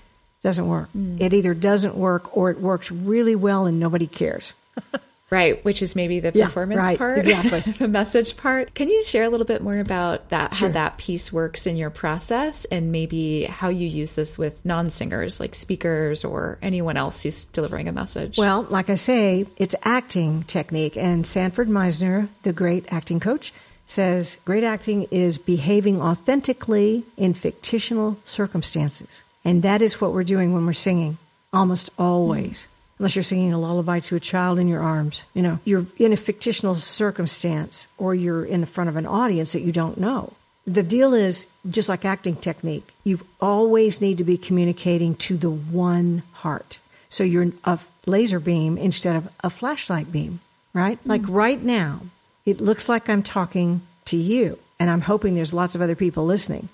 [0.48, 0.88] doesn't work.
[0.96, 1.20] Mm.
[1.20, 4.54] It either doesn't work or it works really well and nobody cares.
[5.30, 7.74] Right, which is maybe the Yeah, performance right, part, exactly.
[7.80, 8.74] the message part.
[8.74, 10.70] Can you share a little bit more about that, Sure.
[10.70, 14.90] how that piece works in your process, and maybe how you use this with non
[14.90, 18.38] singers, like speakers or anyone else who's delivering a message?
[18.38, 20.96] Well, like I say, it's acting technique.
[20.96, 23.54] And Sanford Meisner, the great acting coach,
[23.86, 29.24] says great acting is behaving authentically in fictional circumstances.
[29.48, 31.18] And that is what we're doing when we're singing,
[31.54, 32.68] almost always.
[33.00, 35.24] Unless you're singing a lullaby to a child in your arms.
[35.34, 39.62] You know, you're in a fictional circumstance or you're in front of an audience that
[39.62, 40.34] you don't know.
[40.66, 45.50] The deal is just like acting technique, you always need to be communicating to the
[45.50, 46.80] one heart.
[47.08, 50.42] So you're a laser beam instead of a flashlight beam,
[50.74, 51.00] right?
[51.06, 51.32] Like mm-hmm.
[51.32, 52.02] right now,
[52.46, 56.26] it looks like I'm talking to you, and I'm hoping there's lots of other people
[56.26, 56.68] listening.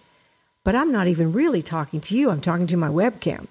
[0.63, 3.47] But I'm not even really talking to you, I'm talking to my webcam.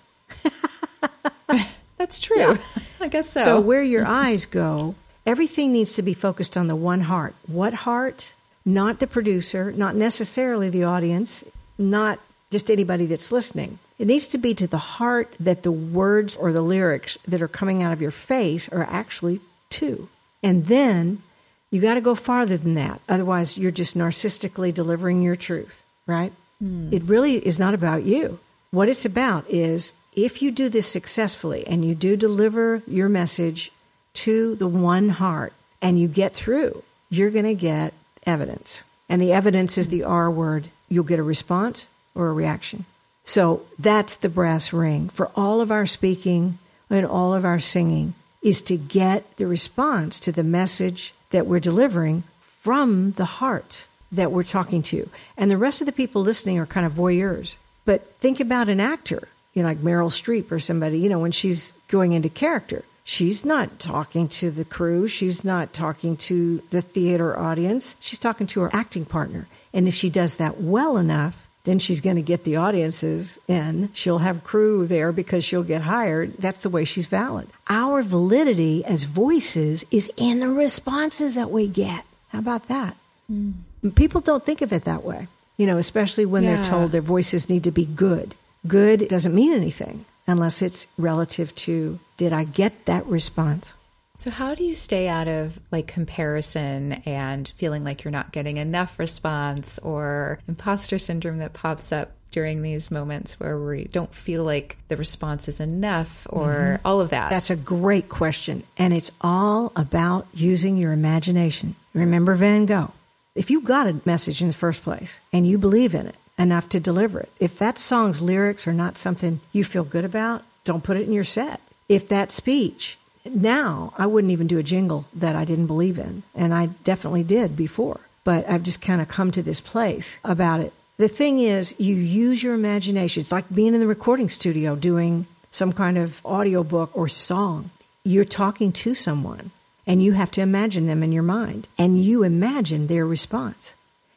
[1.98, 2.56] That's true.
[3.00, 3.40] I guess so.
[3.40, 4.94] So where your eyes go,
[5.26, 7.34] everything needs to be focused on the one heart.
[7.46, 8.32] What heart?
[8.64, 11.44] Not the producer, not necessarily the audience,
[11.78, 12.18] not
[12.50, 13.78] just anybody that's listening.
[13.98, 17.48] It needs to be to the heart that the words or the lyrics that are
[17.48, 20.08] coming out of your face are actually to.
[20.42, 21.22] And then
[21.70, 23.00] you got to go farther than that.
[23.08, 26.32] Otherwise, you're just narcissistically delivering your truth, right?
[26.62, 26.92] Hmm.
[26.92, 28.38] It really is not about you.
[28.70, 33.72] What it's about is if you do this successfully and you do deliver your message
[34.14, 37.94] to the one heart and you get through, you're going to get
[38.24, 38.84] evidence.
[39.08, 40.10] And the evidence is the hmm.
[40.10, 40.68] R word.
[40.88, 42.84] You'll get a response or a reaction.
[43.24, 48.14] So that's the brass ring for all of our speaking and all of our singing
[48.42, 52.22] is to get the response to the message that we're delivering
[52.60, 55.08] from the heart that we're talking to.
[55.36, 57.56] And the rest of the people listening are kind of voyeurs.
[57.84, 61.32] But think about an actor, you know, like Meryl Streep or somebody, you know, when
[61.32, 66.82] she's going into character, she's not talking to the crew, she's not talking to the
[66.82, 69.48] theater audience, she's talking to her acting partner.
[69.72, 73.88] And if she does that well enough, then she's going to get the audiences in.
[73.92, 76.34] She'll have crew there because she'll get hired.
[76.34, 77.48] That's the way she's valid.
[77.68, 82.04] Our validity as voices is in the responses that we get.
[82.30, 82.96] How about that?
[83.28, 83.52] Hmm.
[83.94, 87.48] People don't think of it that way, you know, especially when they're told their voices
[87.48, 88.34] need to be good.
[88.66, 93.72] Good doesn't mean anything unless it's relative to did I get that response?
[94.18, 98.58] So, how do you stay out of like comparison and feeling like you're not getting
[98.58, 104.44] enough response or imposter syndrome that pops up during these moments where we don't feel
[104.44, 106.86] like the response is enough or mm-hmm.
[106.86, 107.30] all of that?
[107.30, 108.62] That's a great question.
[108.78, 111.74] And it's all about using your imagination.
[111.94, 112.92] Remember Van Gogh.
[113.34, 116.68] If you got a message in the first place and you believe in it enough
[116.70, 120.84] to deliver it, if that song's lyrics are not something you feel good about, don't
[120.84, 121.60] put it in your set.
[121.88, 126.24] If that speech, now I wouldn't even do a jingle that I didn't believe in.
[126.34, 128.00] And I definitely did before.
[128.24, 130.74] But I've just kind of come to this place about it.
[130.98, 133.22] The thing is, you use your imagination.
[133.22, 137.70] It's like being in the recording studio doing some kind of audiobook or song.
[138.04, 139.52] You're talking to someone
[139.86, 143.74] and you have to imagine them in your mind and you imagine their response.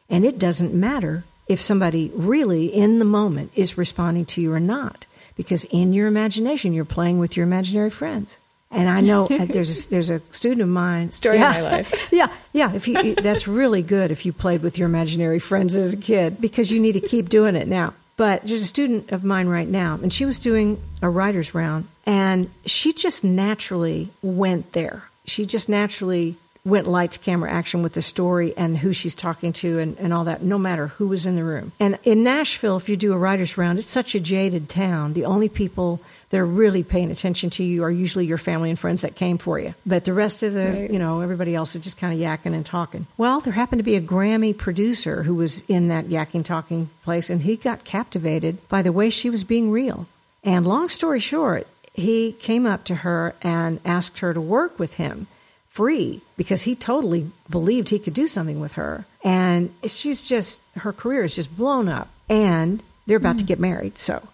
[0.09, 4.59] And it doesn't matter if somebody really in the moment is responding to you or
[4.59, 8.37] not, because in your imagination, you're playing with your imaginary friends.
[8.71, 11.11] And I know uh, there's a, there's a student of mine.
[11.11, 12.09] Story of my life.
[12.11, 12.73] yeah, yeah.
[12.73, 16.41] If you, that's really good if you played with your imaginary friends as a kid,
[16.41, 17.93] because you need to keep doing it now.
[18.17, 21.87] But there's a student of mine right now, and she was doing a writer's round,
[22.05, 25.03] and she just naturally went there.
[25.25, 29.77] She just naturally went lights, camera, action with the story and who she's talking to
[29.79, 31.71] and, and all that, no matter who was in the room.
[31.79, 35.13] And in Nashville, if you do a writer's round, it's such a jaded town.
[35.13, 38.79] The only people that are really paying attention to you are usually your family and
[38.79, 39.75] friends that came for you.
[39.85, 40.91] But the rest of the, Right.
[40.91, 43.05] you know, everybody else is just kind of yakking and talking.
[43.15, 47.29] Well, there happened to be a Grammy producer who was in that yakking talking place,
[47.29, 50.07] and he got captivated by the way she was being real.
[50.43, 54.95] And long story short, he came up to her and asked her to work with
[54.95, 55.27] him
[55.69, 59.05] free because he totally believed he could do something with her.
[59.23, 62.09] And she's just, her career is just blown up.
[62.29, 63.47] And they're about to hmm.
[63.47, 63.97] get married.
[63.97, 64.27] So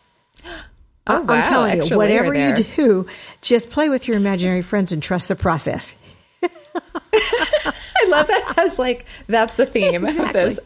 [1.08, 1.34] Oh, I- wow.
[1.36, 3.08] I'm telling you, Extra layer whatever you do,
[3.42, 5.94] just play with your imaginary friends and trust the process.
[8.12, 10.60] Love that as like that's the theme of this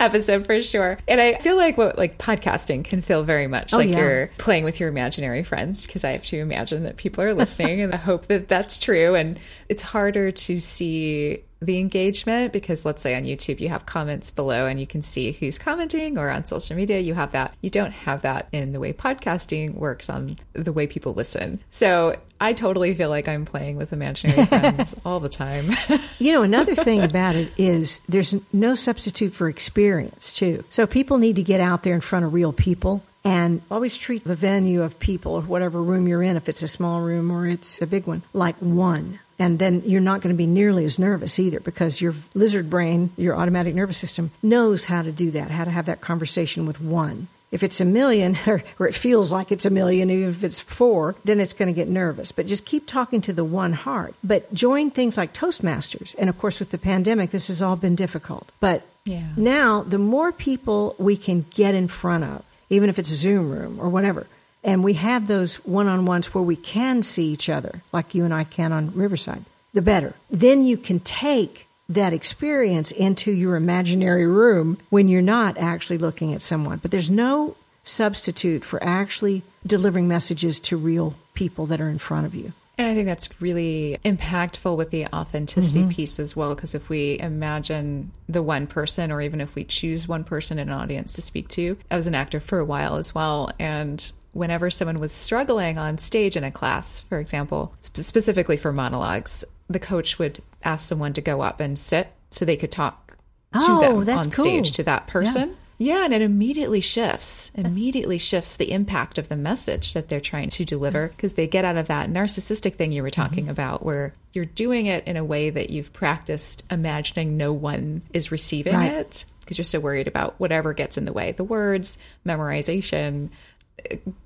[0.00, 0.98] episode for sure.
[1.08, 3.98] And I feel like what like podcasting can feel very much Oh, like yeah.
[3.98, 7.80] you're playing with your imaginary friends because I have to imagine that people are listening
[7.80, 9.14] and I hope that that's true.
[9.14, 9.38] And
[9.68, 14.66] it's harder to see the engagement because let's say on YouTube you have comments below
[14.66, 17.54] and you can see who's commenting or on social media you have that.
[17.60, 21.60] You don't have that in the way podcasting works on the way people listen.
[21.70, 25.70] So I totally feel like I'm playing with imaginary friends all the time.
[26.18, 30.62] You know, another thing about it is there's no substitute for experience, too.
[30.70, 34.22] So people need to get out there in front of real people and always treat
[34.24, 37.48] the venue of people or whatever room you're in, if it's a small room or
[37.48, 39.18] it's a big one, like one.
[39.42, 43.10] And then you're not going to be nearly as nervous either because your lizard brain,
[43.16, 46.80] your automatic nervous system, knows how to do that, how to have that conversation with
[46.80, 47.26] one.
[47.50, 50.60] If it's a million, or, or it feels like it's a million, even if it's
[50.60, 52.30] four, then it's going to get nervous.
[52.30, 54.14] But just keep talking to the one heart.
[54.22, 56.14] But join things like Toastmasters.
[56.20, 58.52] And of course, with the pandemic, this has all been difficult.
[58.60, 59.24] But Yeah.
[59.36, 63.50] now, the more people we can get in front of, even if it's a Zoom
[63.50, 64.28] room or whatever,
[64.64, 68.24] and we have those one on ones where we can see each other, like you
[68.24, 70.14] and I can on Riverside, the better.
[70.30, 76.32] Then you can take that experience into your imaginary room when you're not actually looking
[76.32, 76.78] at someone.
[76.78, 82.26] But there's no substitute for actually delivering messages to real people that are in front
[82.26, 82.52] of you.
[82.78, 85.90] And I think that's really impactful with the authenticity Mm-hmm.
[85.90, 86.54] piece as well.
[86.54, 90.68] Because if we imagine the one person, or even if we choose one person in
[90.68, 93.50] an audience to speak to, I was an actor for a while as well.
[93.58, 98.72] And whenever someone was struggling on stage in a class, for example, sp- specifically for
[98.72, 103.16] monologues, the coach would ask someone to go up and sit so they could talk
[103.52, 104.44] to Oh, them that's on cool.
[104.44, 105.56] stage to that person.
[105.78, 110.48] Yeah, and it immediately shifts, immediately shifts the impact of the message that they're trying
[110.50, 111.10] to deliver mm.
[111.10, 113.20] because they get out of that narcissistic thing you were mm-hmm.
[113.20, 118.02] talking about where you're doing it in a way that you've practiced imagining no one
[118.12, 118.92] is receiving Right.
[118.92, 123.30] it because you're so worried about whatever gets in the way the words, memorization,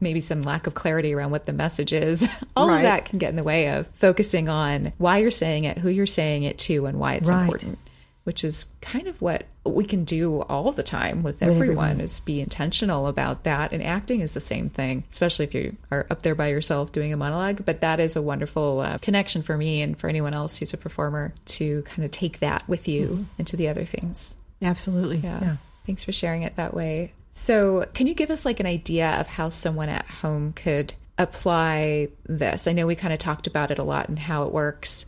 [0.00, 2.28] maybe some lack of clarity around what the message is.
[2.56, 2.76] All Right.
[2.78, 5.88] of that can get in the way of focusing on why you're saying it, who
[5.88, 7.42] you're saying it to, and why it's Right.
[7.42, 7.78] important
[8.24, 12.00] which is kind of what we can do all the time with everyone everyone.
[12.00, 16.08] is be intentional about that and acting is the same thing especially if you are
[16.10, 19.56] up there by yourself doing a monologue but that is a wonderful uh, connection for
[19.56, 23.24] me and for anyone else who's a performer to kind of take that with you
[23.38, 25.18] into the other things Absolutely.
[25.18, 25.58] yeah.
[25.86, 27.12] Thanks for sharing it that way.
[27.38, 32.08] So, can you give us like an idea of how someone at home could apply
[32.24, 32.66] this?
[32.66, 35.04] I know we kind of talked about it a lot and how it works,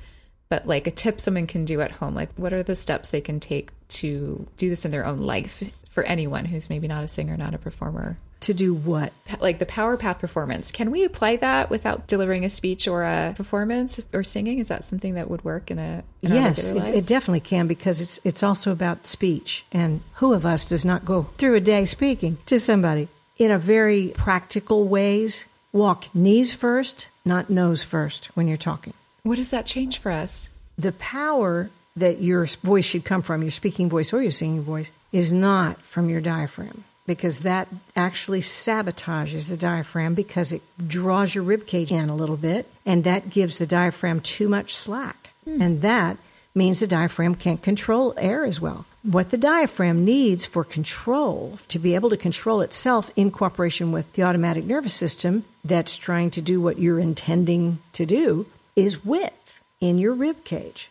[0.51, 3.23] but like a tip someone can do at home, like what are the steps they
[3.23, 7.09] can take to do this in their own life for anyone who's maybe not a
[7.09, 8.19] singer, not a performer?
[8.43, 9.13] To do what?
[9.41, 10.71] Like the Power Path performance.
[10.71, 14.59] Can we apply that without delivering a speech or a performance or singing?
[14.59, 18.01] Is that something that would work in a in yes, it, it definitely can because
[18.01, 19.65] it's it's also about speech.
[19.73, 23.09] And who of us does not go through a day speaking to somebody
[23.39, 25.45] in a very practical ways?
[25.73, 28.95] Walk knees first, not nose first when you're talking.
[29.25, 30.49] what does that change for us?
[30.79, 34.93] The power that your voice should come from, your speaking voice or your singing voice,
[35.13, 41.43] is not from your diaphragm because that actually sabotages the diaphragm because it draws your
[41.43, 45.31] rib cage in a little bit and that gives the diaphragm too much slack.
[45.45, 45.63] Hmm.
[45.63, 46.19] And that
[46.55, 48.85] means the diaphragm can't control air as well.
[49.03, 54.13] What the diaphragm needs for control, to be able to control itself in cooperation with
[54.13, 58.47] the automatic nervous system that's trying to do what you're intending to do,
[58.77, 60.91] is width in your rib cage.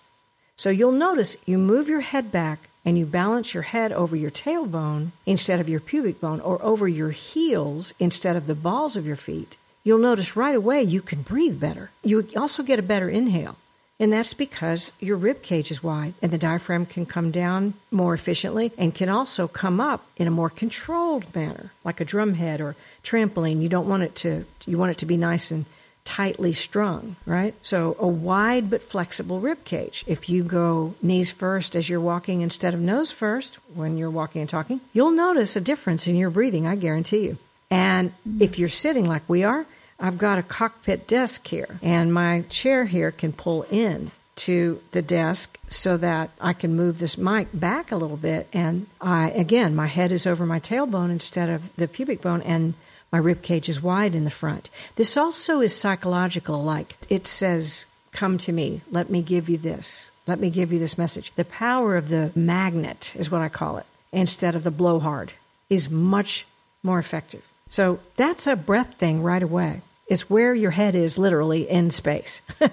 [0.56, 4.32] So you'll notice you move your head back and you balance your head over your
[4.32, 9.06] tailbone instead of your pubic bone or over your heels instead of the balls of
[9.06, 9.58] your feet.
[9.84, 11.92] You'll notice right away you can breathe better.
[12.02, 13.58] You also get a better inhale.
[14.00, 18.14] And that's because your rib cage is wide and the diaphragm can come down more
[18.14, 22.62] efficiently and can also come up in a more controlled manner, like a drum head
[22.62, 23.62] or trampoline.
[23.62, 25.66] You don't want it to you want it to be nice and
[26.08, 27.54] tightly strung, right?
[27.62, 30.06] So a wide but flexible rib cage.
[30.08, 34.40] If you go knees first as you're walking instead of nose first when you're walking
[34.40, 37.38] and talking, you'll notice a difference in your breathing, I guarantee you.
[37.70, 39.66] And if you're sitting like we are,
[40.00, 45.02] I've got a cockpit desk here, and my chair here can pull in to the
[45.02, 48.48] desk so that I can move this mic back a little bit.
[48.54, 52.76] And I, again, my head is over my tailbone instead of the pubic bone, and
[53.18, 54.70] my rib cage is wide in the front.
[54.96, 60.12] This also is psychological, like it says, Come to me, let me give you this,
[60.28, 61.32] let me give you this message.
[61.36, 65.34] The power of the magnet is what I call it, instead of the blowhard,
[65.68, 66.46] is much
[66.84, 67.42] more effective.
[67.70, 69.82] So that's a breath thing right away.
[70.08, 72.42] It's where your head is literally in space.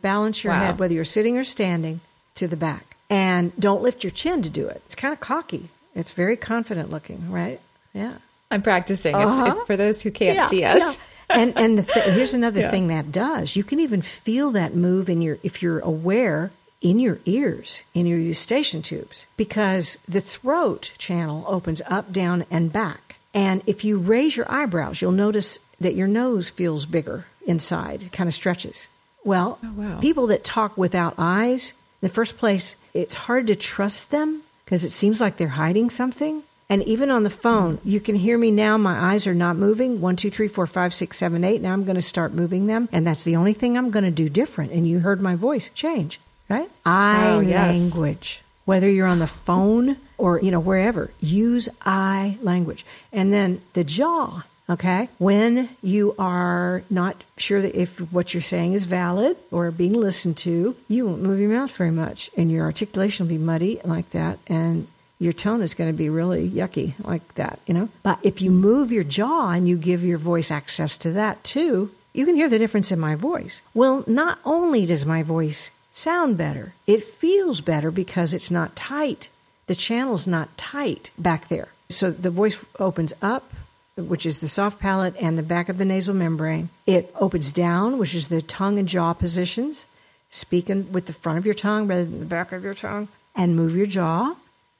[0.00, 0.60] Balance your Wow.
[0.60, 2.00] head, whether you're sitting or standing,
[2.36, 2.96] to the back.
[3.10, 4.80] And don't lift your chin to do it.
[4.86, 5.68] It's kind of cocky.
[5.94, 7.60] It's very confident looking, right?
[7.92, 8.14] Yeah.
[8.54, 9.14] I'm practicing.
[9.14, 9.56] Uh-huh.
[9.60, 10.80] If, for those who can't Yeah, see us.
[10.80, 10.94] yeah.
[11.40, 12.70] and and the th- here's another Yeah.
[12.70, 13.56] thing that does.
[13.56, 16.50] You can even feel that move in your if you're aware
[16.80, 22.70] in your ears, in your eustachian tubes, because the throat channel opens up, down, and
[22.72, 23.16] back.
[23.32, 28.28] And if you raise your eyebrows, you'll notice that your nose feels bigger inside, kind
[28.28, 28.86] of stretches.
[29.24, 29.98] Well, Oh, wow.
[30.00, 34.84] people that talk without eyes, in the first place, it's hard to trust them because
[34.84, 36.42] it seems like they're hiding something.
[36.74, 38.76] And even on the phone, you can hear me now.
[38.76, 40.00] My eyes are not moving.
[40.00, 41.62] One, two, three, four, five, six, seven, eight.
[41.62, 42.88] Now I'm going to start moving them.
[42.90, 44.72] And that's the only thing I'm going to do different.
[44.72, 46.18] And you heard my voice change,
[46.48, 46.68] right?
[46.84, 47.92] Eye Oh, yes.
[47.94, 48.42] language.
[48.64, 52.84] Whether you're on the phone or, you know, wherever, use eye language.
[53.12, 54.42] And then the jaw.
[54.68, 55.08] Okay.
[55.18, 60.38] When you are not sure that if what you're saying is valid or being listened
[60.38, 64.10] to, you won't move your mouth very much and your articulation will be muddy like
[64.10, 64.40] that.
[64.48, 64.88] And
[65.24, 67.88] your tone is going to be really yucky like that, you know?
[68.02, 71.90] But if you move your jaw and you give your voice access to that too,
[72.12, 73.62] you can hear the difference in my voice.
[73.72, 79.30] Well, not only does my voice sound better, it feels better because it's not tight.
[79.66, 81.68] The channel's not tight back there.
[81.88, 83.52] So the voice opens up,
[83.96, 86.68] which is the soft palate and the back of the nasal membrane.
[86.86, 89.86] It opens down, which is the tongue and jaw positions.
[90.28, 93.56] Speaking with the front of your tongue rather than the back of your tongue, and
[93.56, 94.34] move your jaw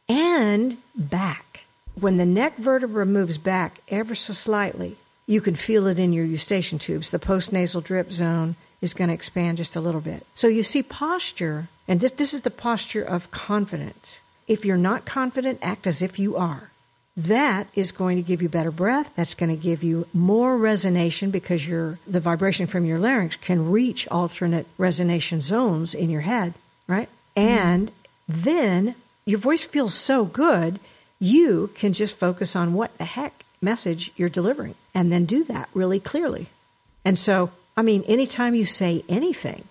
[0.09, 1.65] and back.
[1.99, 4.97] When the neck vertebra moves back ever so slightly,
[5.27, 7.11] you can feel it in your eustachian tubes.
[7.11, 10.27] The postnasal drip zone is going to expand just a little bit.
[10.35, 14.21] So you see posture, and this, this is the posture of confidence.
[14.47, 16.71] If you're not confident, act as if you are.
[17.17, 19.13] That is going to give you better breath.
[19.15, 23.71] That's going to give you more resonation because your the vibration from your larynx can
[23.71, 26.55] reach alternate resonation zones in your head,
[26.89, 27.09] right?
[27.37, 27.49] Mm-hmm.
[27.49, 27.93] And
[28.29, 28.95] then
[29.27, 30.79] your voice feels so good,
[31.19, 35.69] you can just focus on what the heck message you're delivering and then do that
[35.75, 36.49] really clearly.
[37.05, 39.65] And so, I mean, anytime you say anything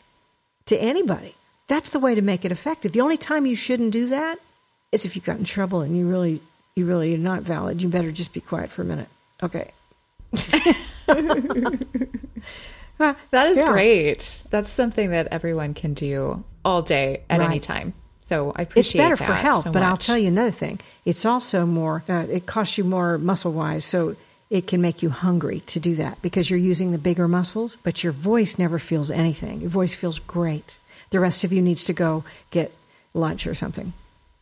[0.65, 1.35] to anybody,
[1.67, 2.91] that's the way to make it effective.
[2.91, 4.39] The only time you shouldn't do that
[4.91, 6.41] is if you got in trouble and you really
[6.75, 7.81] you really are not valid.
[7.81, 9.09] You better just be quiet for a minute.
[9.41, 9.71] Okay.
[13.31, 13.71] That is yeah.
[13.71, 14.43] great.
[14.49, 17.93] That's something that everyone can do all day at any time.
[18.27, 20.79] So I appreciate It's better that for health, so but I'll tell you another thing.
[21.05, 22.03] It's also more.
[22.07, 24.15] Uh, it costs you more muscle wise, so
[24.49, 27.77] it can make you hungry to do that because you're using the bigger muscles.
[27.83, 29.61] But your voice never feels anything.
[29.61, 30.79] Your voice feels great.
[31.09, 32.71] The rest of you needs to go get
[33.13, 33.93] lunch or something.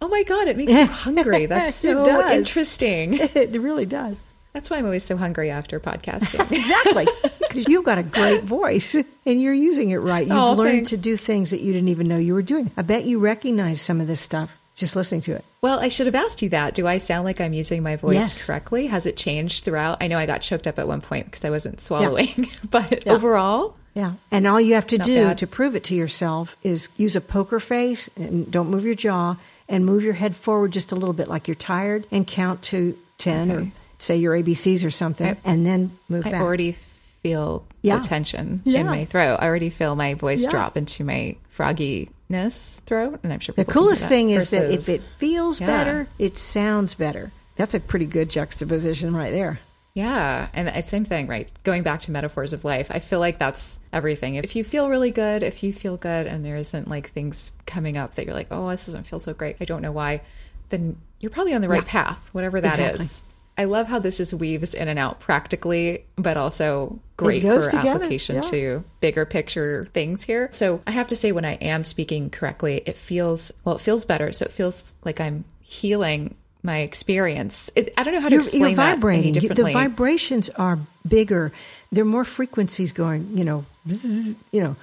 [0.01, 1.45] Oh my god, it makes you hungry.
[1.45, 3.13] That's so interesting.
[3.19, 4.19] it really does.
[4.53, 6.51] That's why I'm always so hungry after podcasting.
[6.51, 7.07] Exactly.
[7.54, 10.26] Because you've got a great voice and you're using it right.
[10.28, 10.89] You've Oh, learned thanks.
[10.91, 12.72] to do things that you didn't even know you were doing.
[12.78, 15.43] I bet you recognize some of this stuff just listening to it.
[15.62, 16.74] well, I should have asked you that.
[16.76, 18.45] Do I sound like I'm using my voice Yes.
[18.47, 18.88] correctly?
[18.88, 19.97] Has it changed throughout?
[20.02, 23.76] I know I got choked up at one point because I wasn't swallowing, but overall,
[23.93, 24.14] Yeah.
[24.32, 25.38] And all you have to do bad.
[25.39, 29.36] to prove it to yourself is use a poker face and don't move your jaw
[29.68, 32.97] and move your head forward just a little bit like you're tired and count to
[33.18, 33.68] 10 or
[33.99, 36.41] say your ABCs or something I- and then move I back.
[36.41, 36.78] already
[37.24, 37.97] feel Yeah.
[37.99, 38.80] the tension Yeah.
[38.82, 39.38] in my throat.
[39.39, 40.49] I already feel my voice Yeah.
[40.51, 44.49] drop into my frogginess throat, and I'm sure the people can hear coolest thing is
[44.51, 47.32] that if it feels better, it sounds better.
[47.55, 49.59] That's a pretty good juxtaposition right there.
[49.93, 51.51] Yeah, and the same thing, right?
[51.63, 54.36] Going back to metaphors of life, I feel like that's everything.
[54.36, 57.97] If you feel really good, if you feel good, and there isn't like things coming
[57.97, 60.22] up that you're like, oh, this doesn't feel so great, I don't know why,
[60.69, 63.01] then you're probably on the right path, whatever that is.
[63.01, 63.28] Exactly.
[63.57, 67.89] I love how this just weaves in and out practically, but also great for together,
[67.89, 68.41] application yeah.
[68.41, 70.49] to bigger picture things here.
[70.51, 74.05] So I have to say, when I am speaking correctly, it feels well, it feels
[74.05, 74.32] better.
[74.32, 77.72] So it feels like I'm healing my experience.
[77.76, 79.36] It, I don't know how to You're, explain you're that any vibrating.
[79.36, 81.51] You- the vibrations are bigger.
[81.91, 84.76] There are more frequencies going, you know, you know.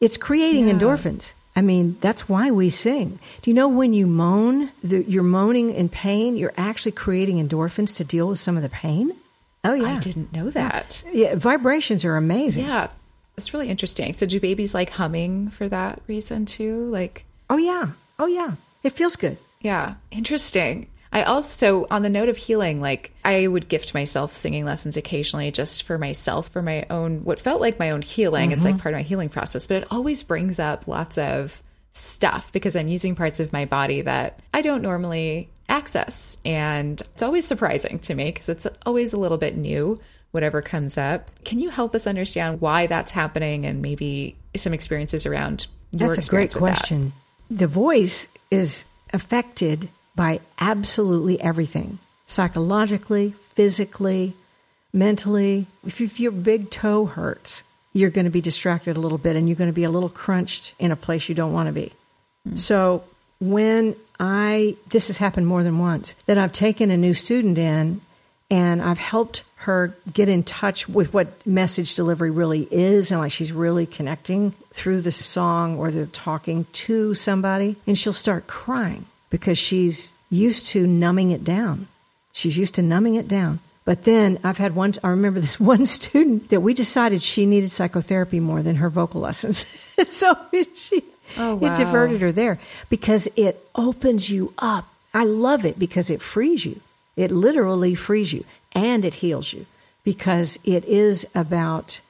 [0.00, 0.74] It's creating Yeah.
[0.74, 1.32] endorphins.
[1.56, 3.18] I mean, that's why we sing.
[3.42, 7.96] Do you know when you moan, the, you're moaning in pain, you're actually creating endorphins
[7.96, 9.10] to deal with some of the pain?
[9.64, 9.96] Oh, yeah.
[9.96, 11.02] I didn't know that.
[11.12, 12.64] Yeah, vibrations are amazing.
[12.64, 12.88] Yeah.
[13.36, 14.14] That's really interesting.
[14.14, 16.86] So do babies like humming for that reason too?
[16.86, 17.90] Like Oh, yeah.
[18.18, 18.52] Oh, yeah.
[18.82, 19.38] It feels good.
[19.60, 20.88] Yeah, interesting.
[21.10, 25.50] I also, on the note of healing, like I would gift myself singing lessons occasionally
[25.50, 28.52] just for myself, for my own, what felt like my own healing.
[28.52, 28.82] It's like mm-hmm.
[28.82, 32.88] part of my healing process, but it always brings up lots of stuff because I'm
[32.88, 36.36] using parts of my body that I don't normally access.
[36.44, 39.98] And it's always surprising to me because it's always a little bit new,
[40.30, 41.30] whatever comes up.
[41.44, 46.26] Can you help us understand why that's happening and maybe some experiences around your That's
[46.26, 46.76] a great with that?
[46.76, 47.12] question.
[47.50, 54.34] The voice is affected by absolutely everything psychologically, physically,
[54.92, 55.66] mentally.
[55.86, 57.62] If, if your big toe hurts,
[57.92, 60.08] you're going to be distracted a little bit and you're going to be a little
[60.08, 61.92] crunched in a place you don't want to be.
[62.46, 62.54] Hmm.
[62.54, 63.04] So
[63.40, 68.00] when I, this has happened more than once, that I've taken a new student in
[68.50, 73.32] and I've helped her get in touch with what message delivery really is and like
[73.32, 79.04] she's really connecting through the song or the talking to somebody and she'll start crying
[79.30, 81.88] because she's used to numbing it down.
[82.32, 83.58] She's used to numbing it down.
[83.84, 87.70] But then I've had one, I remember this one student that we decided she needed
[87.70, 89.66] psychotherapy more than her vocal lessons.
[90.06, 90.36] so
[90.74, 91.02] she,
[91.36, 91.74] Oh, wow.
[91.74, 92.58] it diverted her there
[92.88, 94.86] because it opens you up.
[95.12, 96.80] I love it because it frees you.
[97.16, 99.66] It literally frees you and it heals you
[100.04, 102.00] because it is about,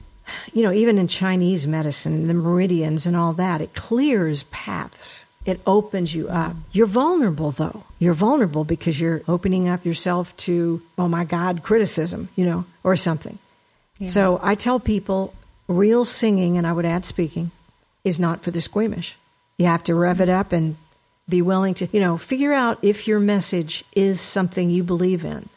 [0.53, 5.25] you know, even in Chinese medicine, the meridians and all that, it clears paths.
[5.45, 6.55] It opens you up.
[6.71, 7.83] You're vulnerable though.
[7.97, 12.95] You're vulnerable because you're opening up yourself to, oh my God, criticism, you know, or
[12.95, 13.39] something.
[14.07, 15.33] So I tell people
[15.67, 17.51] real singing, and I would add speaking,
[18.03, 19.17] is not for the squeamish.
[19.57, 20.77] You have to rev it up and
[21.27, 25.49] be willing to, you know, figure out if your message is something you believe in.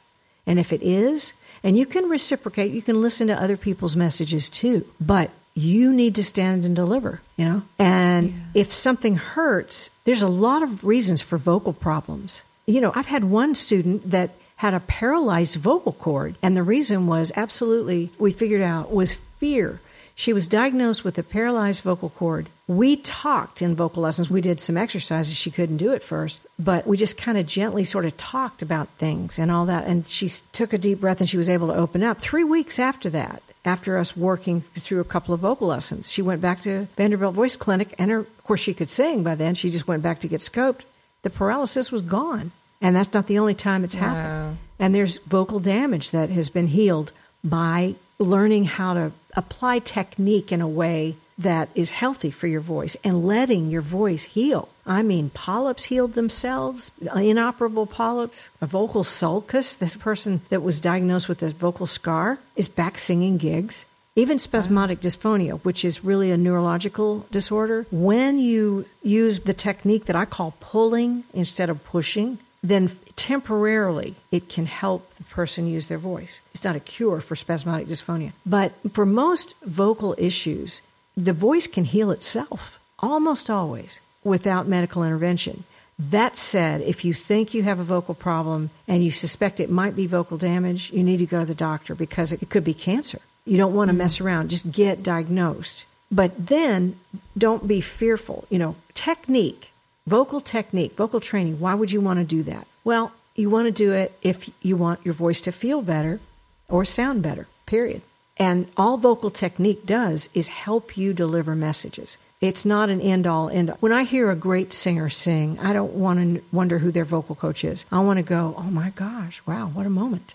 [0.46, 1.32] And if it is,
[1.62, 6.14] and you can reciprocate, you can listen to other people's messages too, but you need
[6.16, 7.62] to stand and deliver, you know?
[7.78, 12.42] And if something hurts, there's a lot of reasons for vocal problems.
[12.66, 17.06] You know, I've had one student that had a paralyzed vocal cord, and the reason
[17.06, 19.80] was absolutely, we figured out, was fear.
[20.22, 22.48] She was diagnosed with a paralyzed vocal cord.
[22.68, 24.30] We talked in vocal lessons.
[24.30, 25.34] We did some exercises.
[25.34, 28.86] She couldn't do it first, but we just kind of gently sort of talked about
[28.98, 29.84] things and all that.
[29.84, 32.20] And she took a deep breath and she was able to open up.
[32.20, 36.40] Three weeks after that, after us working through a couple of vocal lessons, she went
[36.40, 37.92] back to Vanderbilt Voice Clinic.
[37.98, 39.56] And her, of course, she could sing by then.
[39.56, 40.82] She just went back to get scoped.
[41.22, 42.52] The paralysis was gone.
[42.80, 44.58] And that's not the only time it's happened.
[44.78, 47.10] And there's vocal damage that has been healed
[47.42, 52.96] by learning how to apply technique in a way that is healthy for your voice
[53.02, 54.68] and letting your voice heal.
[54.86, 59.74] I mean, polyps healed themselves, inoperable polyps, a vocal sulcus.
[59.74, 63.84] This person that was diagnosed with a vocal scar is back singing gigs.
[64.14, 70.16] Even spasmodic dysphonia, which is really a neurological disorder, when you use the technique that
[70.16, 75.98] I call pulling instead of pushing, then temporarily it can help the person use their
[75.98, 76.40] voice.
[76.54, 78.32] It's not a cure for spasmodic dysphonia.
[78.46, 80.80] But for most vocal issues,
[81.16, 85.64] the voice can heal itself almost always without medical intervention.
[85.98, 89.94] That said, if you think you have a vocal problem and you suspect it might
[89.94, 93.20] be vocal damage, you need to go to the doctor because it could be cancer.
[93.44, 95.84] You don't want to mess around, just get diagnosed.
[96.10, 96.96] But then
[97.36, 98.46] don't be fearful.
[98.50, 99.71] You know, technique,
[100.06, 102.66] vocal technique, vocal training, why would you want to do that?
[102.84, 106.20] Well, you want to do it if you want your voice to feel better
[106.68, 108.02] or sound better, period.
[108.36, 112.18] And all vocal technique does is help you deliver messages.
[112.40, 113.76] It's not an end all end all.
[113.80, 117.36] When I hear a great singer sing, I don't want to wonder who their vocal
[117.36, 117.86] coach is.
[117.92, 120.34] I want to go, oh my gosh, wow, what a moment.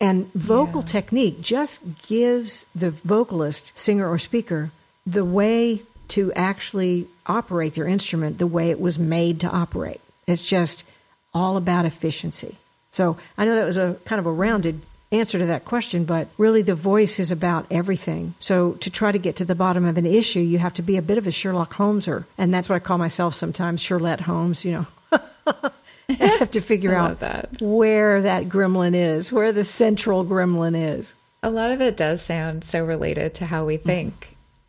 [0.00, 4.72] And vocal technique just gives the vocalist, singer, or speaker
[5.06, 10.00] the way to actually operate their instrument the way it was made to operate.
[10.26, 10.84] It's just
[11.32, 12.56] all about efficiency.
[12.90, 16.28] So I know that was a kind of a rounded answer to that question, but
[16.38, 18.34] really the voice is about everything.
[18.38, 20.96] So to try to get to the bottom of an issue, you have to be
[20.96, 22.24] a bit of a Sherlock Holmeser.
[22.38, 24.86] And that's what I call myself sometimes, Sherlock Holmes, you know.
[26.08, 27.60] I have to figure out that.
[27.60, 31.14] where that gremlin is, where the central gremlin is.
[31.42, 33.88] A lot of it does sound so related to how we Mm-hmm.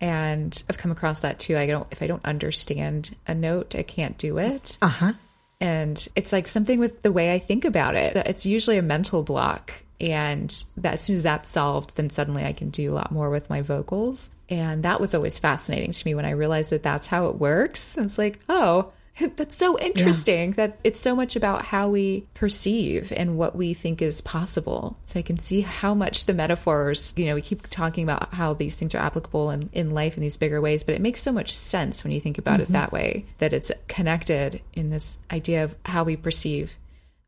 [0.01, 1.57] And I've come across that too.
[1.57, 4.77] I don't if I don't understand a note, I can't do it.
[4.81, 5.13] Uh huh.
[5.61, 8.17] And it's like something with the way I think about it.
[8.17, 9.73] It's usually a mental block.
[10.01, 13.29] And that as soon as that's solved, then suddenly I can do a lot more
[13.29, 14.29] with my vocals.
[14.49, 17.97] And that was always fascinating to me when I realized that that's how it works.
[17.97, 18.91] It's like, oh,
[19.35, 20.55] That's so interesting yeah.
[20.55, 24.97] that it's so much about how we perceive and what we think is possible.
[25.05, 28.53] So I can see how much the metaphors, you know, we keep talking about how
[28.53, 31.31] these things are applicable in, in life in these bigger ways, but it makes so
[31.31, 32.71] much sense when you think about mm-hmm.
[32.71, 36.75] it that way, that it's connected in this idea of how we perceive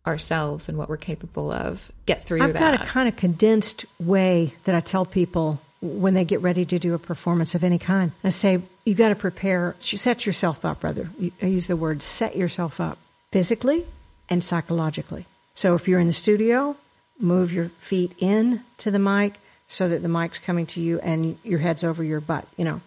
[0.05, 2.77] ourselves and what we're capable of get through I've that.
[2.77, 6.79] got a kind of condensed way that I tell people when they get ready to
[6.79, 8.11] do a performance of any kind.
[8.23, 11.09] I say, you got to prepare, set yourself up, rather.
[11.41, 12.97] I use the word set yourself up
[13.31, 13.85] physically
[14.29, 15.25] and psychologically.
[15.53, 16.75] So if you're in the studio,
[17.19, 19.35] move your feet in to the mic
[19.67, 22.81] so that the mic's coming to you and your head's over your butt, you know,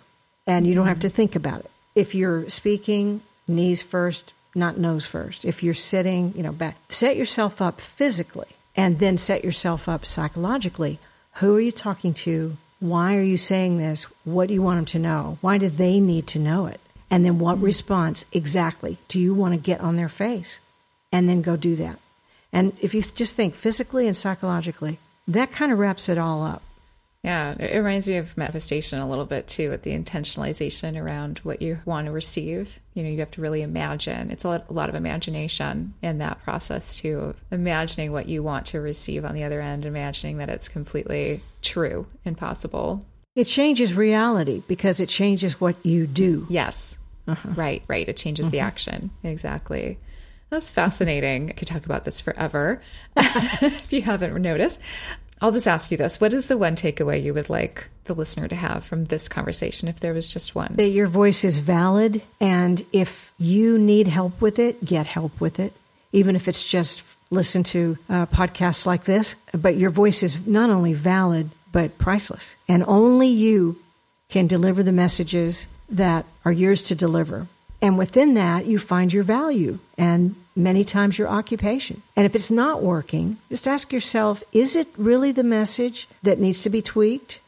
[0.46, 1.16] and you don't have to mm-hmm.
[1.16, 1.70] think about it.
[1.94, 5.44] If you're speaking, knees first, not nose first.
[5.44, 10.07] If you're sitting, you know, back, set yourself up physically and then set yourself up
[10.07, 10.98] psychologically.
[11.34, 12.57] Who are you talking to?
[12.81, 14.05] Why are you saying this?
[14.24, 15.39] What do you want them to know?
[15.43, 16.81] Why do they need to know it?
[17.11, 20.61] And then what response exactly do you want to get on their face?
[21.12, 21.99] And then go do that.
[22.53, 26.62] And if you just think physically and psychologically, that kind of wraps it all up.
[27.23, 31.61] Yeah, it reminds me of manifestation a little bit too, with the intentionalization around what
[31.61, 32.81] you want to receive.
[32.95, 34.31] You know, you have to really imagine.
[34.31, 37.35] It's a lot, a lot of imagination in that process too.
[37.51, 42.07] Imagining what you want to receive on the other end, imagining that it's completely true
[42.25, 43.05] and possible.
[43.37, 46.47] It changes reality because it changes what you do.
[46.49, 46.97] Yes.
[47.29, 47.51] Uh-huh.
[47.55, 48.09] Right, right.
[48.09, 48.53] It changes uh-huh.
[48.53, 49.11] the action.
[49.23, 49.99] Exactly.
[50.49, 51.51] That's fascinating.
[51.51, 52.83] I could talk about this forever
[53.16, 54.81] if you haven't noticed.
[55.41, 56.20] I'll just ask you this.
[56.20, 59.88] What is the one takeaway you would like the listener to have from this conversation
[59.88, 60.74] if there was just one?
[60.76, 62.22] That your voice is valid.
[62.41, 65.72] And if you need help with it, get help with it.
[66.12, 69.34] Even if it's just listen to uh, podcasts like this.
[69.53, 72.57] But your voice is not only valid, but priceless.
[72.68, 73.80] And only you
[74.28, 77.47] can deliver the messages that are yours to deliver.
[77.82, 82.03] And within that, you find your value and many times your occupation.
[82.16, 86.62] And if it's not working, just ask yourself is it really the message that needs
[86.62, 87.40] to be tweaked?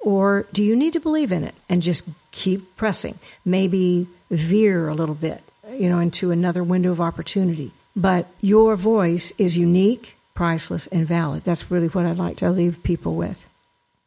[0.00, 3.18] Or do you need to believe in it and just keep pressing?
[3.44, 5.42] Maybe veer a little bit,
[5.72, 7.72] you know, into another window of opportunity.
[7.94, 11.44] But your voice is unique, priceless, and valid.
[11.44, 13.44] That's really what I'd like to leave people with.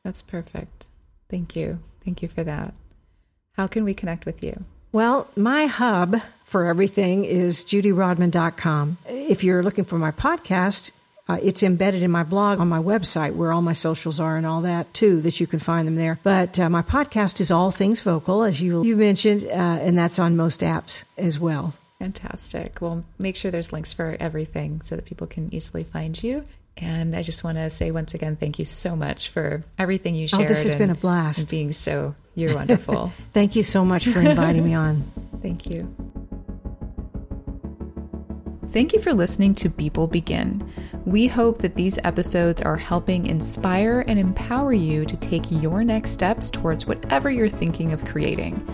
[0.03, 0.87] That's perfect.
[1.29, 1.79] Thank you.
[2.03, 2.73] Thank you for that.
[3.53, 4.63] How can we connect with you?
[4.91, 6.21] Well, my hub
[6.53, 8.97] for everything is judyrodman.com.
[9.07, 10.91] If you're looking for my podcast,
[11.27, 14.45] uh, it's embedded in my blog on my website where all my socials are and
[14.45, 16.19] all that too, that you can find them there.
[16.21, 20.19] But uh, my podcast is All Things Vocal, as you, you mentioned, uh, and that's
[20.19, 21.73] on most apps as well.
[21.97, 22.79] Fantastic.
[22.81, 26.43] Well, make sure there's links for everything so that people can easily find you.
[26.77, 30.27] And I just want to say once again, thank you so much for everything you
[30.27, 30.43] shared.
[30.43, 31.39] Oh, this has been a blast.
[31.39, 33.11] And being so, you're wonderful.
[33.31, 35.03] thank you so much for inviting me on.
[35.41, 35.93] Thank you.
[38.73, 40.67] Thank you for listening to People Begin.
[41.05, 46.09] We hope that these episodes are helping inspire and empower you to take your next
[46.09, 48.67] steps towards whatever you're thinking of creating.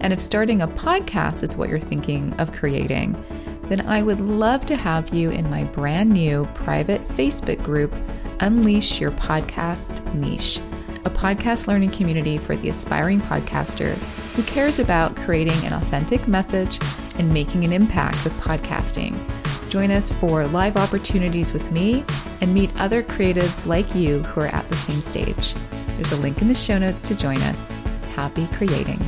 [0.00, 3.16] And if starting a podcast is what you're thinking of creating,
[3.62, 7.94] then I would love to have you in my brand new private Facebook group,
[8.40, 10.58] Unleash Your Podcast Niche,
[11.06, 13.94] a podcast learning community for the aspiring podcaster
[14.34, 16.78] who cares about creating an authentic message
[17.18, 19.18] and making an impact with podcasting.
[19.76, 22.02] Join us for live opportunities with me
[22.40, 25.54] and meet other creatives like you who are at the same stage.
[25.96, 27.76] There's a link in the show notes to join us.
[28.14, 28.98] Happy creating.